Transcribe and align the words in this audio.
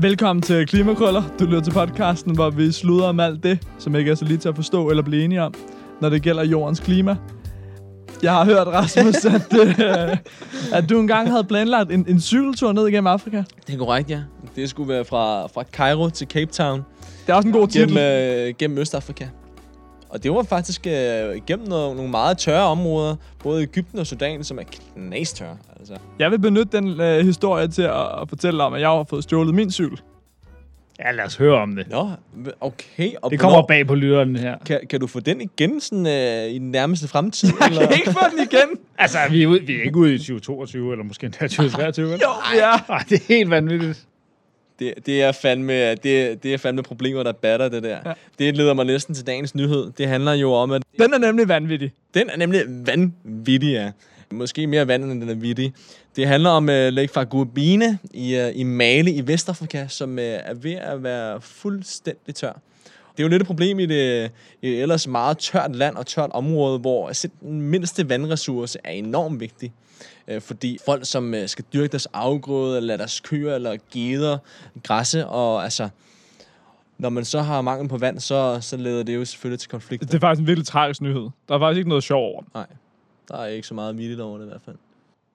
Velkommen 0.00 0.42
til 0.42 0.66
Klimakrøller. 0.66 1.22
Du 1.38 1.44
lytter 1.44 1.60
til 1.60 1.70
podcasten, 1.70 2.34
hvor 2.34 2.50
vi 2.50 2.72
sluder 2.72 3.06
om 3.06 3.20
alt 3.20 3.42
det, 3.42 3.58
som 3.78 3.94
ikke 3.94 4.10
er 4.10 4.14
så 4.14 4.24
lige 4.24 4.38
til 4.38 4.48
at 4.48 4.56
forstå 4.56 4.90
eller 4.90 5.02
blive 5.02 5.24
enige 5.24 5.42
om, 5.42 5.54
når 6.00 6.08
det 6.08 6.22
gælder 6.22 6.44
jordens 6.44 6.80
klima. 6.80 7.16
Jeg 8.22 8.32
har 8.32 8.44
hørt, 8.44 8.66
Rasmus, 8.66 9.24
at, 9.34 9.54
øh, 10.10 10.16
at 10.72 10.88
du 10.90 11.00
engang 11.00 11.30
havde 11.30 11.44
planlagt 11.44 11.92
en, 11.92 12.04
en 12.08 12.20
cykeltur 12.20 12.72
ned 12.72 12.88
igennem 12.88 13.06
Afrika. 13.06 13.44
Det 13.66 13.74
er 13.74 13.78
korrekt, 13.78 14.10
ja. 14.10 14.20
Det 14.56 14.70
skulle 14.70 14.88
være 14.88 15.04
fra, 15.04 15.46
fra 15.46 15.64
Cairo 15.72 16.08
til 16.10 16.26
Cape 16.26 16.52
Town. 16.52 16.84
Det 17.26 17.32
er 17.32 17.34
også 17.34 17.48
en 17.48 17.52
god 17.52 17.68
titel. 17.68 17.88
Gennem, 17.88 18.48
øh, 18.48 18.54
gennem 18.58 18.78
Østafrika. 18.78 19.26
Og 20.16 20.22
det 20.22 20.30
var 20.32 20.42
faktisk 20.42 20.86
øh, 20.86 20.92
gennem 21.46 21.68
noget, 21.68 21.96
nogle 21.96 22.10
meget 22.10 22.38
tørre 22.38 22.64
områder, 22.64 23.16
både 23.42 23.62
Ægypten 23.62 23.98
og 23.98 24.06
Sudan, 24.06 24.44
som 24.44 24.58
er 24.58 24.62
knastørre. 24.94 25.56
Altså. 25.78 25.94
Jeg 26.18 26.30
vil 26.30 26.38
benytte 26.38 26.76
den 26.76 27.00
øh, 27.00 27.26
historie 27.26 27.68
til 27.68 27.82
at, 27.82 28.20
at 28.22 28.28
fortælle 28.28 28.62
om, 28.62 28.74
at 28.74 28.80
jeg 28.80 28.88
har 28.88 29.04
fået 29.10 29.22
stjålet 29.24 29.54
min 29.54 29.70
cykel. 29.70 30.00
Ja, 30.98 31.12
lad 31.12 31.24
os 31.24 31.36
høre 31.36 31.60
om 31.62 31.76
det. 31.76 31.88
Nå, 31.90 32.10
okay. 32.60 33.10
Og 33.22 33.30
Det 33.30 33.40
kommer 33.40 33.56
hvornår- 33.56 33.66
bag 33.66 33.86
på 33.86 33.94
lytteren 33.94 34.36
her. 34.36 34.56
Kan, 34.66 34.80
kan 34.90 35.00
du 35.00 35.06
få 35.06 35.20
den 35.20 35.40
igen 35.40 35.80
sådan, 35.80 36.06
øh, 36.06 36.50
i 36.54 36.58
den 36.58 36.70
nærmeste 36.70 37.08
fremtid? 37.08 37.48
Jeg 37.60 37.88
kan 37.88 37.92
ikke 37.98 38.10
få 38.12 38.18
den 38.36 38.46
igen. 38.52 38.78
Altså, 38.98 39.18
vi 39.30 39.42
er, 39.42 39.46
ude, 39.46 39.60
vi 39.62 39.76
er 39.76 39.82
ikke 39.82 39.96
ude 39.98 40.14
i 40.14 40.18
2022, 40.18 40.92
eller 40.92 41.04
måske 41.04 41.24
endda 41.24 41.38
2023. 41.48 42.06
vel? 42.10 42.20
Jo, 42.22 42.28
ja. 42.58 42.70
Ej, 42.94 43.04
det 43.08 43.16
er 43.16 43.24
helt 43.28 43.50
vanvittigt. 43.50 44.06
Det, 44.78 44.94
det, 45.06 45.22
er 45.22 45.32
fandme, 45.32 45.94
det, 45.94 46.42
det 46.42 46.54
er 46.54 46.58
fandme 46.58 46.82
problemer, 46.82 47.22
der 47.22 47.32
batter 47.32 47.68
det 47.68 47.82
der. 47.82 47.98
Ja. 48.06 48.12
Det 48.38 48.56
leder 48.56 48.74
mig 48.74 48.84
næsten 48.84 49.14
til 49.14 49.26
dagens 49.26 49.54
nyhed. 49.54 49.92
Det 49.98 50.08
handler 50.08 50.32
jo 50.32 50.52
om, 50.52 50.70
at 50.70 50.82
Den 50.98 51.14
er 51.14 51.18
nemlig 51.18 51.48
vanvittig. 51.48 51.92
Den 52.14 52.30
er 52.30 52.36
nemlig 52.36 52.62
vanvittig, 52.66 53.72
ja. 53.72 53.90
Måske 54.30 54.66
mere 54.66 54.88
vand, 54.88 55.04
end 55.04 55.20
den 55.20 55.28
er 55.28 55.34
vittig. 55.34 55.72
Det 56.16 56.26
handler 56.26 56.50
om 56.50 56.64
uh, 56.64 56.68
Lake 56.68 57.08
Fagubine 57.08 57.98
i, 58.14 58.38
uh, 58.38 58.60
i 58.60 58.62
Mali 58.62 59.10
i 59.10 59.26
Vestafrika, 59.26 59.86
som 59.88 60.10
uh, 60.10 60.24
er 60.24 60.54
ved 60.54 60.72
at 60.72 61.02
være 61.02 61.40
fuldstændig 61.40 62.34
tør. 62.34 62.52
Det 63.16 63.22
er 63.22 63.26
jo 63.26 63.28
lidt 63.28 63.42
et 63.42 63.46
problem 63.46 63.78
i 63.78 63.86
det 63.86 64.30
i 64.62 64.68
et 64.68 64.82
ellers 64.82 65.08
meget 65.08 65.38
tørt 65.38 65.76
land 65.76 65.96
og 65.96 66.06
tørt 66.06 66.30
område, 66.32 66.78
hvor 66.78 67.12
selv 67.12 67.32
den 67.40 67.62
mindste 67.62 68.08
vandressource 68.08 68.78
er 68.84 68.90
enormt 68.90 69.40
vigtig. 69.40 69.72
Øh, 70.28 70.40
fordi 70.40 70.78
folk, 70.84 71.06
som 71.06 71.34
øh, 71.34 71.48
skal 71.48 71.64
dyrke 71.72 71.88
deres 71.88 72.06
afgrøde, 72.06 72.76
eller 72.76 72.86
lade 72.86 72.98
deres 72.98 73.20
køer 73.20 73.54
eller 73.54 73.76
geder 73.92 74.38
græsse, 74.82 75.26
og 75.26 75.64
altså, 75.64 75.88
når 76.98 77.08
man 77.08 77.24
så 77.24 77.42
har 77.42 77.60
mangel 77.60 77.88
på 77.88 77.98
vand, 77.98 78.20
så, 78.20 78.58
så 78.60 78.76
leder 78.76 79.02
det 79.02 79.14
jo 79.14 79.24
selvfølgelig 79.24 79.60
til 79.60 79.70
konflikter. 79.70 80.06
Det 80.06 80.14
er 80.14 80.20
faktisk 80.20 80.40
en 80.40 80.46
virkelig 80.46 80.66
tragisk 80.66 81.00
nyhed. 81.00 81.28
Der 81.48 81.54
er 81.54 81.58
faktisk 81.58 81.78
ikke 81.78 81.88
noget 81.88 82.04
sjov 82.04 82.22
over. 82.22 82.42
Nej, 82.54 82.66
der 83.28 83.36
er 83.36 83.46
ikke 83.46 83.66
så 83.68 83.74
meget 83.74 83.98
vildt 83.98 84.20
over 84.20 84.38
det 84.38 84.44
i 84.44 84.48
hvert 84.48 84.62
fald. 84.64 84.76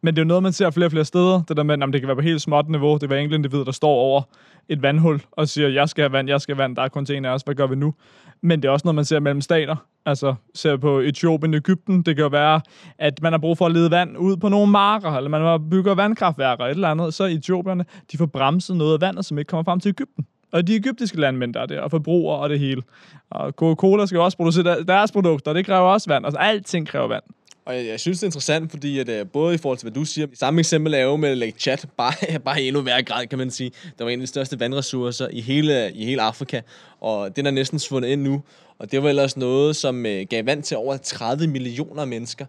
Men 0.04 0.16
det 0.16 0.22
er 0.22 0.24
jo 0.24 0.28
noget, 0.28 0.44
man 0.44 0.54
ser 0.54 0.70
flere 0.70 0.88
og 0.88 0.92
flere 0.92 1.06
steder. 1.06 1.42
Det 1.48 1.58
der 1.58 1.64
med, 1.64 1.84
at 1.84 1.94
det 1.94 2.02
kan 2.02 2.08
være 2.08 2.16
på 2.16 2.22
helt 2.22 2.42
småt 2.42 2.70
niveau. 2.70 2.94
Det 2.94 3.04
er 3.04 3.08
hver 3.08 3.18
enkelt 3.18 3.38
individ, 3.38 3.66
der 3.66 3.72
står 3.72 3.90
over 3.90 4.22
et 4.70 4.82
vandhul 4.82 5.22
og 5.32 5.48
siger, 5.48 5.70
jeg 5.70 5.90
skal 5.90 6.02
have 6.02 6.12
vand, 6.12 6.30
jeg 6.30 6.42
skal 6.42 6.56
have 6.56 6.64
vand, 6.64 6.76
der 6.76 6.82
er 6.82 6.88
kun 6.88 7.06
til 7.06 7.16
en 7.18 7.26
af 7.26 7.30
os, 7.30 7.42
hvad 7.42 7.56
gør 7.56 7.68
vi 7.68 7.76
nu? 7.76 7.94
Men 8.42 8.62
det 8.62 8.68
er 8.68 8.72
også 8.72 8.86
noget, 8.86 8.96
man 8.96 9.06
ser 9.06 9.20
mellem 9.20 9.42
stater. 9.42 9.76
Altså, 10.06 10.36
ser 10.54 10.78
på 10.78 11.00
Etiopien, 11.00 11.54
og 11.54 11.58
Ægypten. 11.58 12.02
Det 12.02 12.16
kan 12.16 12.24
jo 12.24 12.30
være, 12.30 12.62
at 12.98 13.22
man 13.22 13.34
har 13.34 13.38
brug 13.38 13.58
for 13.58 13.66
at 13.66 13.72
lede 13.72 13.92
vand 13.92 14.18
ud 14.18 14.38
på 14.38 14.50
nogle 14.50 14.72
marker, 14.72 15.12
eller 15.12 15.30
man 15.30 15.70
bygger 15.70 15.96
vandkraftværker, 15.96 16.64
et 16.64 16.70
eller 16.70 16.88
andet. 16.88 17.14
Så 17.14 17.24
Etiopierne, 17.24 17.86
de 18.12 18.18
får 18.18 18.26
bremset 18.26 18.76
noget 18.76 18.94
af 18.94 19.02
vandet, 19.02 19.26
som 19.26 19.38
ikke 19.38 19.50
kommer 19.50 19.64
frem 19.64 19.80
til 19.80 19.90
Ægypten. 19.90 20.26
Og 20.52 20.68
de 20.68 20.76
egyptiske 20.76 21.20
landmænd, 21.20 21.54
der 21.54 21.60
er 21.62 21.66
der, 21.66 21.82
og 21.82 21.92
forbrugere 21.92 22.40
og 22.40 22.50
det 22.50 22.60
hele. 22.60 22.82
Og 23.30 23.54
Coca-Cola 23.62 24.06
skal 24.06 24.16
jo 24.16 24.24
også 24.24 24.38
producere 24.38 24.84
deres 24.84 25.12
produkter, 25.12 25.52
og 25.52 25.56
det 25.56 25.66
kræver 25.66 25.88
også 25.88 26.10
vand. 26.10 26.26
Altså, 26.26 26.40
alting 26.40 26.88
kræver 26.88 27.08
vand. 27.08 27.24
Og 27.72 27.78
jeg, 27.78 27.88
jeg 27.88 28.00
synes, 28.00 28.20
det 28.20 28.24
er 28.24 28.28
interessant, 28.28 28.72
fordi 28.72 29.00
at, 29.00 29.10
uh, 29.10 29.28
både 29.28 29.56
i 29.56 29.58
forhold 29.58 29.78
til, 29.78 29.86
hvad 29.86 29.92
du 29.92 30.06
siger, 30.06 30.28
samme 30.34 30.60
eksempel 30.60 30.94
er 30.94 31.00
jo 31.00 31.16
med 31.16 31.36
Lake 31.36 31.60
Chad, 31.60 31.78
bare, 31.98 32.40
bare 32.40 32.64
i 32.64 32.68
endnu 32.68 32.82
værre 32.82 33.04
grad, 33.04 33.28
kan 33.28 33.38
man 33.38 33.52
sige. 33.52 33.72
Der 33.98 34.04
var 34.04 34.12
en 34.12 34.20
af 34.20 34.24
de 34.24 34.28
største 34.28 34.60
vandressourcer 34.60 35.28
i 35.32 35.42
hele, 35.42 35.92
i 35.92 36.06
hele 36.06 36.22
Afrika, 36.22 36.62
og 37.02 37.36
den 37.36 37.46
er 37.46 37.52
næsten 37.52 37.80
svundet 37.80 38.10
ind 38.10 38.22
nu. 38.22 38.44
Og 38.80 38.92
det 38.92 39.04
var 39.04 39.10
ellers 39.10 39.38
noget, 39.38 39.76
som 39.76 40.06
uh, 40.06 40.22
gav 40.30 40.46
vand 40.46 40.64
til 40.64 40.78
over 40.78 40.98
30 40.98 41.48
millioner 41.48 42.06
mennesker. 42.06 42.46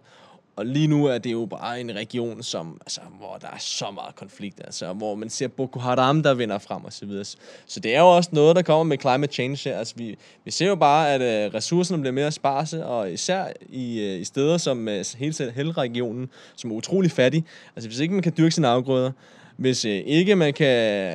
Og 0.55 0.65
lige 0.65 0.87
nu 0.87 1.05
er 1.05 1.17
det 1.17 1.31
jo 1.31 1.45
bare 1.45 1.81
en 1.81 1.95
region, 1.95 2.43
som, 2.43 2.77
altså, 2.81 3.01
hvor 3.17 3.37
der 3.41 3.47
er 3.47 3.57
så 3.59 3.91
meget 3.91 4.15
konflikt, 4.15 4.61
altså, 4.63 4.93
hvor 4.93 5.15
man 5.15 5.29
ser 5.29 5.47
Boko 5.47 5.79
Haram, 5.79 6.23
der 6.23 6.33
vinder 6.33 6.57
frem 6.57 6.85
og 6.85 6.93
så 6.93 7.05
videre. 7.05 7.25
Så 7.65 7.79
det 7.79 7.95
er 7.95 7.99
jo 7.99 8.15
også 8.15 8.29
noget, 8.33 8.55
der 8.55 8.61
kommer 8.61 8.83
med 8.83 8.97
climate 8.97 9.33
change 9.33 9.69
her. 9.69 9.77
Altså, 9.77 9.93
vi, 9.97 10.17
vi 10.45 10.51
ser 10.51 10.67
jo 10.67 10.75
bare, 10.75 11.13
at 11.13 11.21
øh, 11.21 11.53
ressourcerne 11.53 12.01
bliver 12.01 12.13
mere 12.13 12.31
sparse, 12.31 12.85
og 12.85 13.11
især 13.11 13.45
i, 13.69 13.99
øh, 13.99 14.21
i 14.21 14.23
steder 14.23 14.57
som 14.57 14.87
øh, 14.87 15.05
hele 15.17 15.33
Sahel-regionen, 15.33 16.29
som 16.55 16.71
er 16.71 16.75
utrolig 16.75 17.11
fattig. 17.11 17.45
Altså, 17.75 17.89
hvis 17.89 17.99
ikke 17.99 18.13
man 18.13 18.23
kan 18.23 18.33
dyrke 18.37 18.55
sine 18.55 18.67
afgrøder, 18.67 19.11
hvis 19.63 19.85
øh, 19.85 19.91
ikke 19.91 20.35
man 20.35 20.53
kan 20.53 20.67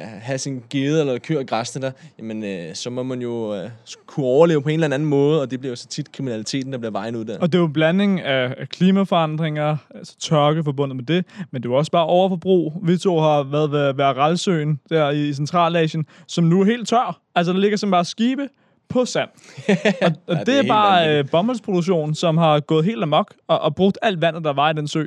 have 0.04 0.38
sin 0.38 0.62
gede 0.70 1.00
eller 1.00 1.19
køer 1.19 1.38
og 1.38 1.47
græsne 1.47 1.82
der, 1.82 1.91
jamen, 2.19 2.44
øh, 2.44 2.75
så 2.75 2.91
må 2.91 3.03
man 3.03 3.22
jo 3.22 3.54
øh, 3.54 3.70
kunne 4.06 4.26
overleve 4.26 4.62
på 4.62 4.69
en 4.69 4.75
eller 4.75 4.94
anden 4.94 5.09
måde, 5.09 5.41
og 5.41 5.50
det 5.50 5.60
bliver 5.60 5.72
jo 5.72 5.76
så 5.76 5.86
tit 5.86 6.12
kriminaliteten, 6.12 6.72
der 6.72 6.78
bliver 6.78 6.92
vejen 6.92 7.16
ud 7.16 7.25
der. 7.25 7.38
Og 7.38 7.53
det 7.53 7.58
er 7.58 7.62
jo 7.62 7.69
blanding 7.69 8.20
af 8.20 8.54
af 8.58 8.69
klimaforandringer, 8.69 9.76
altså 9.94 10.19
tørke 10.19 10.64
forbundet 10.64 10.97
med 10.97 11.04
det, 11.04 11.25
men 11.50 11.62
det 11.62 11.69
er 11.69 11.72
jo 11.72 11.76
også 11.76 11.91
bare 11.91 12.06
overforbrug. 12.06 12.81
Vi 12.82 12.98
to 12.98 13.20
har 13.20 13.42
været 13.42 13.72
ved, 13.72 13.94
ved 13.94 14.04
Aralsøen 14.04 14.81
der 14.88 15.10
i 15.10 15.32
Centralasien, 15.32 16.06
som 16.26 16.44
nu 16.44 16.60
er 16.60 16.64
helt 16.64 16.88
tør. 16.88 17.20
Altså, 17.34 17.53
der 17.53 17.58
ligger 17.58 17.76
simpelthen 17.76 17.91
bare 17.91 18.04
skibe 18.04 18.48
på 18.88 19.04
sand. 19.04 19.28
og, 20.03 20.12
og 20.26 20.34
Ja, 20.34 20.34
det 20.34 20.38
er 20.38 20.44
det 20.44 20.58
er 20.58 20.69
bare 20.69 21.19
øh, 21.19 21.25
bomuldsproduktion, 21.31 22.14
som 22.14 22.38
har 22.38 22.60
gået 22.60 22.84
helt 22.84 23.03
amok 23.03 23.34
og, 23.48 23.60
og 23.60 23.75
brugt 23.75 23.98
alt 24.03 24.20
vandet, 24.20 24.44
der 24.44 24.53
var 24.53 24.70
i 24.70 24.75
den 24.75 24.88
sø. 24.88 25.04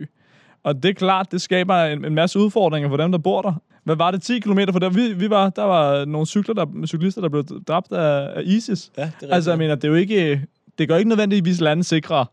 Og 0.64 0.84
det 0.84 0.90
er 0.90 0.94
klart, 0.94 1.32
det 1.32 1.42
skaber 1.42 1.76
en, 1.76 2.06
en 2.06 2.16
masse 2.16 2.40
udfordringer 2.40 2.90
for 2.90 2.98
dem, 2.98 3.12
der 3.12 3.20
bor 3.20 3.42
der. 3.42 3.54
Hvad 3.84 3.96
var 3.96 4.12
det? 4.12 4.22
10 4.22 4.40
km 4.40 4.60
fra 4.72 4.80
der 4.80 4.90
vi, 4.90 5.14
vi 5.14 5.30
var? 5.30 5.50
Der 5.50 5.64
var 5.64 6.06
nogle 6.06 6.28
cykler, 6.28 6.56
der, 6.56 6.66
cyklister, 6.86 7.22
der 7.22 7.30
blev 7.30 7.44
dræbt 7.68 7.92
af, 7.92 8.30
af 8.36 8.42
ISIS. 8.46 8.92
Ja, 8.98 9.12
det 9.22 9.30
er 9.30 9.34
Altså, 9.36 9.52
jeg 9.52 9.54
rigtigt. 9.54 9.58
mener, 9.58 9.76
det 9.76 9.84
er 9.84 9.88
jo 9.88 9.96
ikke... 9.96 10.42
Det 10.78 10.88
gør 10.88 10.98
ikke 10.98 11.10
nødvendigvis 11.10 11.62
landet 11.62 11.86
sikre. 11.86 12.26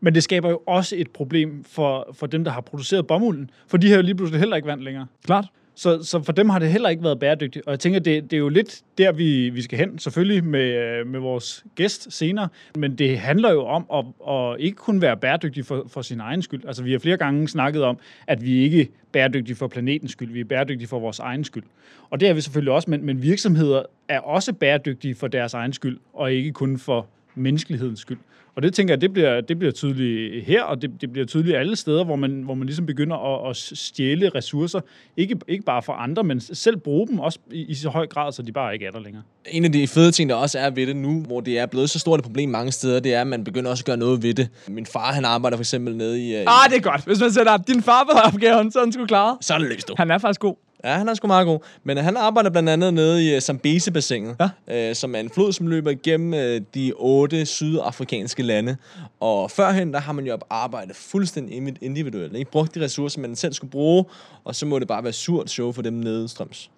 Men 0.00 0.14
det 0.14 0.22
skaber 0.22 0.50
jo 0.50 0.60
også 0.66 0.96
et 0.98 1.10
problem 1.10 1.64
for, 1.70 2.08
for 2.12 2.26
dem, 2.26 2.44
der 2.44 2.50
har 2.50 2.60
produceret 2.60 3.06
bomulden. 3.06 3.50
For 3.68 3.76
de 3.76 3.88
har 3.90 3.96
jo 3.96 4.02
lige 4.02 4.14
pludselig 4.14 4.38
heller 4.38 4.56
ikke 4.56 4.68
vand 4.68 4.80
længere. 4.80 5.06
Klart. 5.24 5.46
Så, 5.74 6.02
så 6.02 6.22
for 6.22 6.32
dem 6.32 6.48
har 6.48 6.58
det 6.58 6.68
heller 6.68 6.88
ikke 6.88 7.02
været 7.02 7.18
bæredygtigt. 7.18 7.66
Og 7.66 7.70
jeg 7.70 7.80
tænker, 7.80 8.00
det, 8.00 8.22
det 8.22 8.32
er 8.32 8.38
jo 8.38 8.48
lidt 8.48 8.82
der, 8.98 9.12
vi, 9.12 9.50
vi 9.50 9.62
skal 9.62 9.78
hen, 9.78 9.98
selvfølgelig 9.98 10.44
med, 10.44 10.60
øh, 10.60 11.06
med 11.06 11.20
vores 11.20 11.64
gæst 11.74 12.12
senere. 12.12 12.48
Men 12.78 12.96
det 12.96 13.18
handler 13.18 13.52
jo 13.52 13.66
om 13.66 13.86
at, 13.94 14.32
at 14.34 14.60
ikke 14.60 14.76
kun 14.76 15.00
være 15.00 15.16
bæredygtig 15.16 15.66
for, 15.66 15.86
for 15.88 16.02
sin 16.02 16.20
egen 16.20 16.42
skyld. 16.42 16.64
Altså, 16.66 16.82
vi 16.82 16.92
har 16.92 16.98
flere 16.98 17.16
gange 17.16 17.48
snakket 17.48 17.82
om, 17.82 17.98
at 18.26 18.44
vi 18.44 18.58
ikke 18.58 18.82
er 18.82 18.86
bæredygtige 19.12 19.56
for 19.56 19.68
planetens 19.68 20.12
skyld. 20.12 20.32
Vi 20.32 20.40
er 20.40 20.44
bæredygtige 20.44 20.88
for 20.88 20.98
vores 20.98 21.18
egen 21.18 21.44
skyld. 21.44 21.64
Og 22.10 22.20
det 22.20 22.28
er 22.28 22.32
vi 22.32 22.40
selvfølgelig 22.40 22.72
også, 22.72 22.90
men, 22.90 23.04
men 23.06 23.22
virksomheder 23.22 23.82
er 24.08 24.20
også 24.20 24.52
bæredygtige 24.52 25.14
for 25.14 25.28
deres 25.28 25.54
egen 25.54 25.72
skyld, 25.72 25.98
og 26.12 26.32
ikke 26.32 26.52
kun 26.52 26.78
for 26.78 27.06
menneskelighedens 27.34 28.00
skyld. 28.00 28.18
Og 28.56 28.62
det 28.62 28.74
tænker 28.74 28.94
jeg, 28.94 29.00
det 29.00 29.12
bliver, 29.12 29.40
det 29.40 29.58
bliver 29.58 29.72
tydeligt 29.72 30.44
her, 30.44 30.62
og 30.62 30.82
det, 30.82 30.90
det 31.00 31.12
bliver 31.12 31.26
tydeligt 31.26 31.56
alle 31.56 31.76
steder, 31.76 32.04
hvor 32.04 32.16
man, 32.16 32.42
hvor 32.42 32.54
man 32.54 32.66
ligesom 32.66 32.86
begynder 32.86 33.44
at, 33.46 33.50
at 33.50 33.56
stjæle 33.56 34.28
ressourcer. 34.28 34.80
Ikke, 35.16 35.36
ikke 35.48 35.64
bare 35.64 35.82
for 35.82 35.92
andre, 35.92 36.24
men 36.24 36.40
selv 36.40 36.76
bruge 36.76 37.08
dem 37.08 37.18
også 37.18 37.38
i, 37.50 37.64
i 37.64 37.74
så 37.74 37.88
høj 37.88 38.06
grad, 38.06 38.32
så 38.32 38.42
de 38.42 38.52
bare 38.52 38.74
ikke 38.74 38.86
er 38.86 38.90
der 38.90 39.00
længere. 39.00 39.22
En 39.46 39.64
af 39.64 39.72
de 39.72 39.88
fede 39.88 40.10
ting, 40.10 40.30
der 40.30 40.36
også 40.36 40.58
er 40.58 40.70
ved 40.70 40.86
det 40.86 40.96
nu, 40.96 41.20
hvor 41.20 41.40
det 41.40 41.58
er 41.58 41.66
blevet 41.66 41.90
så 41.90 41.98
stort 41.98 42.20
et 42.20 42.24
problem 42.24 42.48
mange 42.48 42.72
steder, 42.72 43.00
det 43.00 43.14
er, 43.14 43.20
at 43.20 43.26
man 43.26 43.44
begynder 43.44 43.70
også 43.70 43.82
at 43.82 43.86
gøre 43.86 43.96
noget 43.96 44.22
ved 44.22 44.34
det. 44.34 44.48
Min 44.68 44.86
far, 44.86 45.12
han 45.12 45.24
arbejder 45.24 45.56
for 45.56 45.62
eksempel 45.62 45.96
nede 45.96 46.28
i... 46.28 46.34
Uh, 46.34 46.40
Ah, 46.40 46.70
det 46.70 46.76
er 46.76 46.82
godt. 46.82 47.04
Hvis 47.04 47.20
man 47.20 47.32
sætter 47.32 47.56
din 47.56 47.82
far 47.82 48.04
på 48.04 48.18
opgaven, 48.18 48.72
så 48.72 48.78
er 48.78 48.84
han 48.84 48.92
sgu 48.92 49.06
klaret. 49.06 49.36
så 49.40 49.54
er 49.54 49.58
det 49.58 49.68
løst, 49.68 49.88
du. 49.88 49.94
Han 49.96 50.10
er 50.10 50.18
faktisk 50.18 50.40
god. 50.40 50.54
Ja, 50.84 50.98
han 50.98 51.08
er 51.08 51.14
sgu 51.14 51.26
meget 51.26 51.46
god. 51.46 51.58
Men 51.84 51.96
han 51.96 52.16
arbejder 52.16 52.50
blandt 52.50 52.68
andet 52.68 52.94
nede 52.94 53.24
i 53.24 53.36
uh, 53.36 53.40
Zambezi-bassinet, 53.40 54.36
ja. 54.68 54.90
uh, 54.90 54.94
som 54.94 55.14
er 55.14 55.20
en 55.20 55.30
flod, 55.30 55.52
som 55.52 55.66
løber 55.66 55.90
igennem 55.90 56.32
uh, 56.32 56.64
de 56.74 56.92
otte 56.96 57.46
sydafrikanske 57.46 58.42
lande. 58.42 58.76
Og 59.20 59.50
førhen, 59.50 59.92
der 59.92 60.00
har 60.00 60.12
man 60.12 60.26
jo 60.26 60.38
arbejdet 60.50 60.96
fuldstændig 60.96 61.56
indi- 61.56 61.78
individuelt. 61.80 62.36
Ikke 62.36 62.50
brugt 62.50 62.74
de 62.74 62.80
ressourcer, 62.80 63.20
man 63.20 63.36
selv 63.36 63.52
skulle 63.52 63.70
bruge, 63.70 64.04
og 64.44 64.54
så 64.54 64.66
må 64.66 64.78
det 64.78 64.88
bare 64.88 65.04
være 65.04 65.12
surt 65.12 65.50
show 65.50 65.72
for 65.72 65.82
dem 65.82 65.92
nedstrøms. 65.92 66.70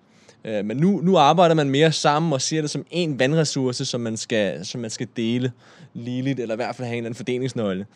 Uh, 0.44 0.64
men 0.66 0.76
nu, 0.76 1.00
nu 1.02 1.16
arbejder 1.16 1.54
man 1.54 1.70
mere 1.70 1.92
sammen 1.92 2.32
og 2.32 2.42
ser 2.42 2.60
det 2.60 2.70
som 2.70 2.86
en 2.90 3.18
vandressource, 3.18 3.84
som 3.84 4.00
man 4.00 4.16
skal, 4.16 4.66
som 4.66 4.80
man 4.80 4.90
skal 4.90 5.08
dele 5.16 5.52
ligeligt, 5.94 6.40
eller 6.40 6.54
i 6.54 6.56
hvert 6.56 6.76
fald 6.76 6.86
have 6.86 6.94
en 6.94 6.98
eller 6.98 7.08
anden 7.08 7.16
fordelingsnøgle. 7.16 7.86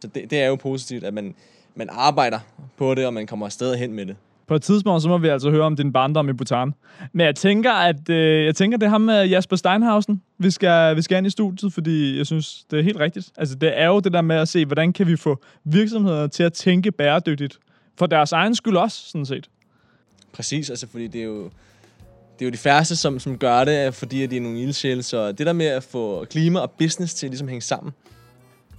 Så 0.00 0.08
det, 0.14 0.30
det 0.30 0.40
er 0.40 0.46
jo 0.46 0.56
positivt, 0.56 1.04
at 1.04 1.14
man, 1.14 1.34
man 1.74 1.88
arbejder 1.92 2.38
på 2.76 2.94
det, 2.94 3.06
og 3.06 3.14
man 3.14 3.26
kommer 3.26 3.46
afsted 3.46 3.76
hen 3.76 3.92
med 3.92 4.06
det. 4.06 4.16
På 4.50 4.54
et 4.54 4.62
tidspunkt, 4.62 5.02
så 5.02 5.08
må 5.08 5.18
vi 5.18 5.28
altså 5.28 5.50
høre 5.50 5.62
om 5.62 5.76
din 5.76 5.92
barndom 5.92 6.28
i 6.28 6.32
Bhutan. 6.32 6.74
Men 7.12 7.26
jeg 7.26 7.34
tænker, 7.34 7.72
at 7.72 8.08
øh, 8.08 8.44
jeg 8.44 8.54
tænker, 8.54 8.78
det 8.78 8.86
er 8.86 8.90
ham 8.90 9.00
med 9.00 9.28
Jasper 9.28 9.56
Steinhausen, 9.56 10.22
vi 10.38 10.50
skal, 10.50 10.96
vi 10.96 11.02
skal 11.02 11.18
ind 11.18 11.26
i 11.26 11.30
studiet, 11.30 11.72
fordi 11.72 12.18
jeg 12.18 12.26
synes, 12.26 12.64
det 12.70 12.78
er 12.78 12.82
helt 12.82 12.98
rigtigt. 12.98 13.30
Altså, 13.36 13.54
det 13.54 13.80
er 13.80 13.86
jo 13.86 14.00
det 14.00 14.12
der 14.12 14.22
med 14.22 14.36
at 14.36 14.48
se, 14.48 14.64
hvordan 14.66 14.92
kan 14.92 15.06
vi 15.06 15.16
få 15.16 15.42
virksomheder 15.64 16.26
til 16.26 16.42
at 16.42 16.52
tænke 16.52 16.92
bæredygtigt. 16.92 17.58
For 17.98 18.06
deres 18.06 18.32
egen 18.32 18.54
skyld 18.54 18.76
også, 18.76 19.10
sådan 19.10 19.26
set. 19.26 19.48
Præcis, 20.32 20.70
altså 20.70 20.86
fordi 20.90 21.06
det 21.06 21.20
er 21.20 21.24
jo, 21.24 21.42
det 22.38 22.42
er 22.42 22.44
jo 22.44 22.50
de 22.50 22.58
færreste, 22.58 22.96
som, 22.96 23.18
som 23.18 23.38
gør 23.38 23.64
det, 23.64 23.94
fordi 23.94 24.22
at 24.22 24.30
de 24.30 24.36
er 24.36 24.40
nogle 24.40 24.60
ildsjæle. 24.60 25.02
Så 25.02 25.32
det 25.32 25.46
der 25.46 25.52
med 25.52 25.66
at 25.66 25.82
få 25.82 26.24
klima 26.30 26.60
og 26.60 26.70
business 26.70 27.14
til 27.14 27.26
at 27.26 27.30
ligesom 27.30 27.48
hænge 27.48 27.62
sammen. 27.62 27.92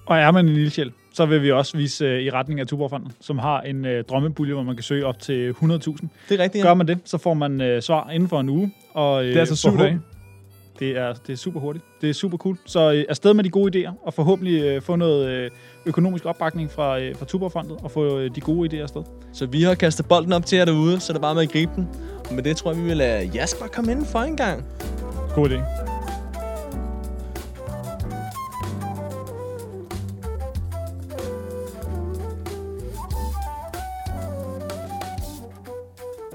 Og 0.05 0.17
er 0.17 0.31
man 0.31 0.49
en 0.49 0.55
ildsjæl, 0.55 0.91
så 1.13 1.25
vil 1.25 1.41
vi 1.43 1.51
også 1.51 1.77
vise 1.77 2.05
øh, 2.05 2.21
i 2.21 2.29
retning 2.29 2.59
af 2.59 2.67
Tuborgfonden, 2.67 3.11
som 3.21 3.39
har 3.39 3.61
en 3.61 3.85
øh, 3.85 4.03
drømmepulje, 4.03 4.53
hvor 4.53 4.63
man 4.63 4.75
kan 4.75 4.83
søge 4.83 5.05
op 5.05 5.19
til 5.19 5.51
100.000. 5.51 5.67
Det 6.29 6.39
er 6.39 6.43
rigtigt, 6.43 6.63
Gør 6.63 6.73
man 6.73 6.87
det, 6.87 6.97
så 7.05 7.17
får 7.17 7.33
man 7.33 7.61
øh, 7.61 7.81
svar 7.81 8.09
inden 8.09 8.29
for 8.29 8.39
en 8.39 8.49
uge. 8.49 8.73
Og, 8.93 9.21
øh, 9.23 9.27
Det 9.27 9.35
er 9.35 9.39
altså 9.39 9.55
syv 9.55 9.77
dage. 9.77 9.99
Det 10.79 10.97
er, 10.97 11.13
det 11.13 11.33
er 11.33 11.37
super 11.37 11.59
hurtigt. 11.59 11.85
Det 12.01 12.09
er 12.09 12.13
super 12.13 12.37
cool. 12.37 12.57
Så 12.65 12.91
øh, 12.93 13.05
afsted 13.09 13.33
med 13.33 13.43
de 13.43 13.49
gode 13.49 13.79
idéer, 13.87 13.91
og 14.05 14.13
forhåbentlig 14.13 14.63
øh, 14.63 14.81
få 14.81 14.95
noget 14.95 15.27
øh, 15.29 15.51
økonomisk 15.85 16.25
opbakning 16.25 16.71
fra, 16.71 16.99
øh, 16.99 17.15
fra 17.15 17.25
Tuborgfondet, 17.25 17.77
og 17.83 17.91
få 17.91 18.19
øh, 18.19 18.35
de 18.35 18.41
gode 18.41 18.69
idéer 18.69 18.81
afsted. 18.81 19.03
Så 19.33 19.45
vi 19.45 19.63
har 19.63 19.75
kastet 19.75 20.05
bolden 20.05 20.33
op 20.33 20.45
til 20.45 20.57
jer 20.57 20.65
derude, 20.65 20.99
så 20.99 21.11
er 21.11 21.13
det 21.13 21.21
bare 21.21 21.35
med 21.35 21.43
at 21.43 21.49
gribe 21.51 21.71
den. 21.75 21.87
Og 22.29 22.35
med 22.35 22.43
det 22.43 22.57
tror 22.57 22.71
jeg, 22.71 22.81
vi 22.81 22.87
vil 22.87 22.97
lade 22.97 23.31
Jasper 23.35 23.65
komme 23.65 23.91
ind 23.91 24.05
for 24.05 24.19
en 24.19 24.37
gang. 24.37 24.65
God 25.35 25.49
idé. 25.49 26.00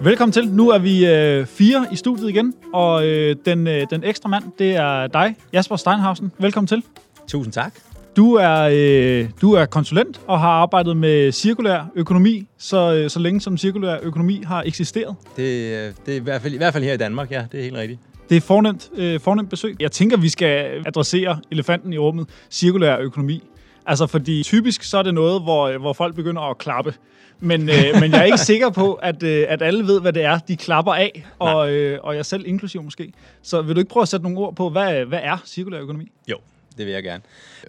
Velkommen 0.01 0.33
til. 0.33 0.49
Nu 0.49 0.69
er 0.69 0.79
vi 0.79 1.07
øh, 1.07 1.47
fire 1.47 1.87
i 1.93 1.97
studiet 1.97 2.29
igen, 2.29 2.55
og 2.73 3.07
øh, 3.07 3.37
den, 3.45 3.67
øh, 3.67 3.87
den 3.91 4.05
ekstra 4.05 4.29
mand, 4.29 4.45
det 4.59 4.77
er 4.77 5.07
dig, 5.07 5.37
Jasper 5.53 5.77
Steinhausen. 5.77 6.33
Velkommen 6.39 6.67
til. 6.67 6.83
Tusind 7.29 7.53
tak. 7.53 7.75
Du 8.17 8.35
er, 8.35 8.69
øh, 8.73 9.31
du 9.41 9.53
er 9.53 9.67
konsulent 9.67 10.21
og 10.27 10.41
har 10.41 10.49
arbejdet 10.49 10.97
med 10.97 11.33
cirkulær 11.33 11.91
økonomi, 11.95 12.47
så, 12.59 12.95
øh, 12.95 13.11
så 13.11 13.19
længe 13.19 13.41
som 13.41 13.59
cirkulær 13.59 13.99
økonomi 14.03 14.43
har 14.47 14.63
eksisteret. 14.67 15.17
Det, 15.37 15.43
øh, 15.43 15.93
det 16.07 16.15
er 16.15 16.17
i 16.17 16.19
hvert, 16.19 16.43
fald, 16.43 16.55
i 16.55 16.57
hvert 16.57 16.73
fald 16.73 16.85
her 16.85 16.93
i 16.93 16.97
Danmark, 16.97 17.31
ja, 17.31 17.45
det 17.53 17.61
er 17.61 17.65
helt 17.65 17.77
rigtigt. 17.77 18.01
Det 18.29 18.37
er 18.37 18.41
fornemt, 18.41 18.91
øh, 18.97 19.21
fornemt 19.21 19.51
besøg. 19.51 19.77
Jeg 19.81 19.93
tænker, 19.93 20.17
vi 20.17 20.29
skal 20.29 20.83
adressere 20.87 21.39
elefanten 21.51 21.93
i 21.93 21.99
rummet, 21.99 22.29
cirkulær 22.51 22.99
økonomi. 22.99 23.43
Altså, 23.87 24.07
fordi 24.07 24.43
typisk 24.43 24.83
så 24.83 24.99
er 24.99 25.03
det 25.03 25.15
noget, 25.15 25.43
hvor, 25.43 25.69
øh, 25.69 25.81
hvor 25.81 25.93
folk 25.93 26.15
begynder 26.15 26.43
at 26.43 26.59
klappe. 26.59 26.95
Men, 27.41 27.61
øh, 27.69 28.01
men 28.01 28.11
jeg 28.13 28.21
er 28.21 28.25
ikke 28.25 28.39
sikker 28.39 28.71
på, 28.71 28.95
at, 28.95 29.23
øh, 29.23 29.47
at 29.49 29.63
alle 29.63 29.87
ved, 29.87 30.01
hvad 30.01 30.13
det 30.13 30.25
er, 30.25 30.39
de 30.39 30.57
klapper 30.57 30.95
af, 30.95 31.27
og, 31.39 31.73
øh, 31.73 31.99
og 32.03 32.17
jeg 32.17 32.27
selv 32.27 32.45
inklusiv 32.47 32.83
måske. 32.83 33.13
Så 33.43 33.63
vil 33.63 33.75
du 33.75 33.81
ikke 33.81 33.91
prøve 33.91 34.03
at 34.03 34.09
sætte 34.09 34.25
nogle 34.25 34.39
ord 34.39 34.55
på, 34.55 34.71
hvad, 34.71 35.05
hvad 35.05 35.21
er 35.23 35.37
cirkulær 35.47 35.81
økonomi? 35.81 36.13
Jo, 36.29 36.37
det 36.79 36.87
vil 36.87 36.95
jeg 36.95 37.03
gerne. 37.03 37.23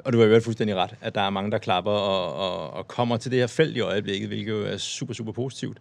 Og 0.06 0.14
du 0.14 0.20
har 0.20 0.26
jo 0.26 0.40
fuldstændig 0.40 0.76
ret, 0.76 0.96
at 1.02 1.16
der 1.16 1.22
er 1.22 1.30
mange, 1.30 1.52
der 1.52 1.58
klapper 1.58 1.92
og, 1.92 2.34
og, 2.36 2.74
og 2.74 2.88
kommer 2.88 3.18
til 3.18 3.32
det 3.32 3.40
her 3.40 3.48
felt 3.48 3.78
i 3.78 3.80
øjeblikket, 3.80 4.28
hvilket 4.28 4.52
jo 4.52 4.66
er 4.66 4.78
super, 4.78 5.14
super 5.14 5.32
positivt. 5.32 5.78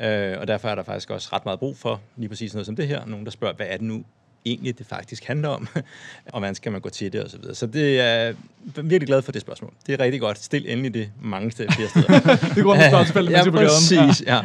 Øh, 0.00 0.36
og 0.40 0.48
derfor 0.48 0.68
er 0.68 0.74
der 0.74 0.82
faktisk 0.82 1.10
også 1.10 1.28
ret 1.32 1.44
meget 1.44 1.58
brug 1.58 1.76
for 1.76 2.00
lige 2.16 2.28
præcis 2.28 2.54
noget 2.54 2.66
som 2.66 2.76
det 2.76 2.88
her. 2.88 3.06
Nogen, 3.06 3.24
der 3.24 3.30
spørger, 3.30 3.54
hvad 3.54 3.66
er 3.68 3.76
det 3.76 3.86
nu 3.86 4.04
egentlig, 4.44 4.78
det 4.78 4.86
faktisk 4.86 5.24
handler 5.24 5.48
om, 5.48 5.68
og 6.32 6.38
hvordan 6.38 6.54
skal 6.54 6.72
man 6.72 6.80
gå 6.80 6.88
til 6.88 7.12
det, 7.12 7.24
og 7.24 7.30
så 7.30 7.38
videre. 7.38 7.54
Så 7.54 7.66
det 7.66 8.00
er 8.00 8.34
virkelig 8.74 9.06
glad 9.06 9.22
for 9.22 9.32
det 9.32 9.40
spørgsmål. 9.40 9.72
Det 9.86 9.94
er 9.94 10.04
rigtig 10.04 10.20
godt. 10.20 10.38
Stil 10.38 10.72
endelig 10.72 10.94
det 10.94 11.10
mange 11.22 11.50
steder, 11.50 11.72
flere 11.72 11.88
steder. 11.88 12.20
Det 12.20 12.54
til 12.54 12.64
spørgsmål 12.64 13.04
tilfældigt, 13.04 13.38
ja, 13.38 13.44
på 13.44 13.50
gaden. 13.50 13.68
præcis. 13.68 14.26
Ja. 14.26 14.40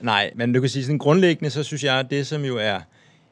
Nej, 0.00 0.30
men 0.34 0.52
du 0.52 0.60
kan 0.60 0.68
sige 0.68 0.84
sådan 0.84 0.98
grundlæggende, 0.98 1.50
så 1.50 1.62
synes 1.62 1.84
jeg, 1.84 1.98
at 1.98 2.10
det 2.10 2.26
som 2.26 2.44
jo 2.44 2.56
er 2.56 2.80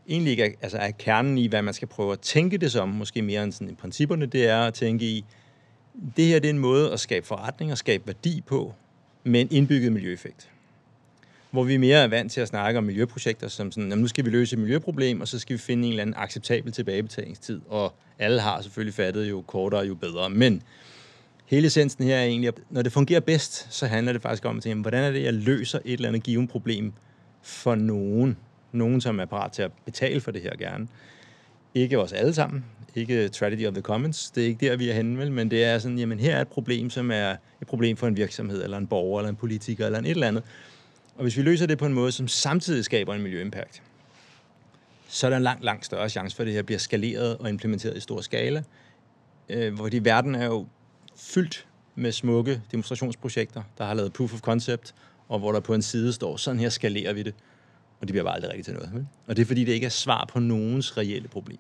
egentlig 0.09 0.31
ikke 0.31 0.45
er, 0.45 0.51
altså 0.63 0.79
er 0.79 0.91
kernen 0.91 1.39
i, 1.39 1.47
hvad 1.47 1.63
man 1.63 1.75
skal 1.75 1.89
prøve 1.89 2.13
at 2.13 2.21
tænke 2.21 2.59
det 2.59 2.73
som, 2.73 2.89
måske 2.89 3.23
mere 3.23 3.45
end 3.45 3.53
sådan 3.53 3.71
i 3.71 3.75
principperne, 3.75 4.27
det 4.27 4.49
er 4.49 4.61
at 4.61 4.75
tænke 4.75 5.05
i, 5.05 5.25
det 6.17 6.27
her 6.27 6.39
det 6.39 6.49
er 6.49 6.53
en 6.53 6.59
måde 6.59 6.93
at 6.93 7.01
skabe 7.01 7.27
forretning 7.27 7.73
og 7.73 7.79
skabe 7.79 8.07
værdi 8.07 8.43
på, 8.47 8.75
med 9.25 9.41
en 9.41 9.49
indbygget 9.51 9.93
miljøeffekt. 9.93 10.49
Hvor 11.57 11.65
vi 11.65 11.77
mere 11.77 12.03
er 12.03 12.09
vant 12.09 12.33
til 12.33 12.41
at 12.41 12.49
snakke 12.49 12.79
om 12.79 12.85
miljøprojekter, 12.85 13.49
som 13.49 13.73
sådan, 13.73 13.89
jamen, 13.89 14.03
nu 14.03 14.09
skal 14.09 14.25
vi 14.25 14.31
løse 14.31 14.55
et 14.55 14.61
miljøproblem, 14.61 15.21
og 15.21 15.29
så 15.29 15.39
skal 15.39 15.55
vi 15.57 15.59
finde 15.59 15.87
en 15.87 15.93
eller 15.93 16.03
anden 16.03 16.15
acceptabel 16.19 16.73
tilbagebetalingstid. 16.73 17.61
Og 17.69 17.95
alle 18.19 18.41
har 18.41 18.61
selvfølgelig 18.61 18.95
fattet, 18.95 19.31
jo 19.31 19.45
kortere, 19.47 19.87
jo 19.87 19.95
bedre. 19.95 20.31
Men 20.31 20.63
hele 21.47 21.67
essensen 21.67 22.05
her 22.05 22.17
er 22.17 22.25
egentlig, 22.25 22.49
at 22.49 22.55
når 22.71 22.83
det 22.83 22.93
fungerer 22.93 23.21
bedst, 23.21 23.75
så 23.75 23.87
handler 23.87 24.13
det 24.13 24.23
faktisk 24.23 24.45
om 24.45 24.57
at 24.57 24.63
tænke, 24.63 24.83
hvordan 24.83 25.05
er 25.05 25.11
det, 25.11 25.23
jeg 25.23 25.35
løser 25.35 25.79
et 25.85 25.93
eller 25.93 26.09
andet 26.09 26.23
givet 26.23 26.49
problem 26.49 26.93
for 27.43 27.75
nogen. 27.75 28.37
Nogen, 28.73 29.01
som 29.01 29.21
er 29.21 29.25
parat 29.25 29.53
til 29.53 29.63
at 29.63 29.71
betale 29.85 30.21
for 30.21 30.31
det 30.31 30.43
her 30.43 30.57
gerne. 30.57 30.89
Ikke 31.75 31.99
os 31.99 32.13
alle 32.13 32.35
sammen. 32.35 32.65
Ikke 32.95 33.29
tragedy 33.29 33.67
of 33.67 33.73
the 33.73 33.83
commons. 33.83 34.31
Det 34.31 34.43
er 34.43 34.47
ikke 34.47 34.67
der, 34.67 34.77
vi 34.77 34.89
er 34.89 34.95
henne, 34.95 35.19
vel? 35.19 35.33
Men 35.33 35.51
det 35.51 35.65
er 35.65 35.79
sådan, 35.79 35.99
jamen 35.99 36.21
her 36.21 36.37
er 36.37 36.41
et 36.41 36.49
problem, 36.49 36.91
som 36.91 37.11
er 37.11 37.31
et 37.61 37.67
problem 37.67 37.97
for 37.97 38.07
en 38.07 38.17
virksomhed, 38.17 38.65
eller 38.65 38.79
en 38.79 38.87
borger, 38.87 39.21
eller 39.21 39.31
en 39.31 39.37
politiker, 39.37 39.87
eller 39.87 39.99
en 39.99 40.05
et 40.05 40.11
eller 40.11 40.29
andet. 40.29 40.43
Og 41.17 41.23
hvis 41.23 41.37
vi 41.37 41.43
løser 41.43 41.67
det 41.67 41.79
på 41.79 41.87
en 41.87 41.95
måde, 41.95 42.13
som 42.13 42.29
samtidig 42.29 42.85
skaber 42.85 43.15
en 43.15 43.23
miljøimpact, 43.23 43.83
så 45.09 45.27
er 45.27 45.31
der 45.31 45.37
en 45.37 45.43
langt, 45.43 45.65
langt 45.65 45.87
større 45.87 46.09
chance 46.09 46.37
for, 46.37 46.43
at 46.43 46.47
det 46.47 46.55
her 46.55 46.63
bliver 46.63 46.79
skaleret 46.79 47.37
og 47.37 47.49
implementeret 47.49 47.97
i 47.97 48.01
stor 48.01 48.21
skala. 48.21 48.63
Øh, 49.49 49.77
fordi 49.77 49.99
verden 49.99 50.35
er 50.35 50.47
jo 50.47 50.67
fyldt 51.17 51.67
med 51.95 52.13
smukke 52.13 52.63
demonstrationsprojekter, 52.71 53.63
der 53.79 53.85
har 53.85 53.95
lavet 53.95 54.13
proof 54.13 54.35
of 54.35 54.41
concept, 54.41 54.95
og 55.29 55.39
hvor 55.39 55.53
der 55.53 55.61
på 55.61 55.75
en 55.75 55.83
side 55.83 56.13
står, 56.13 56.37
sådan 56.37 56.61
her 56.61 56.69
skalerer 56.69 57.13
vi 57.13 57.23
det. 57.23 57.35
Og 58.01 58.09
det 58.09 58.13
bliver 58.13 58.25
bare 58.25 58.35
aldrig 58.35 58.51
rigtigt 58.51 58.65
til 58.65 58.75
noget. 58.75 58.91
Vel? 58.95 59.07
Og 59.27 59.37
det 59.37 59.43
er 59.43 59.47
fordi, 59.47 59.65
det 59.65 59.73
ikke 59.73 59.87
er 59.87 59.91
svar 59.91 60.29
på 60.33 60.39
nogens 60.39 60.97
reelle 60.97 61.29
problem. 61.29 61.59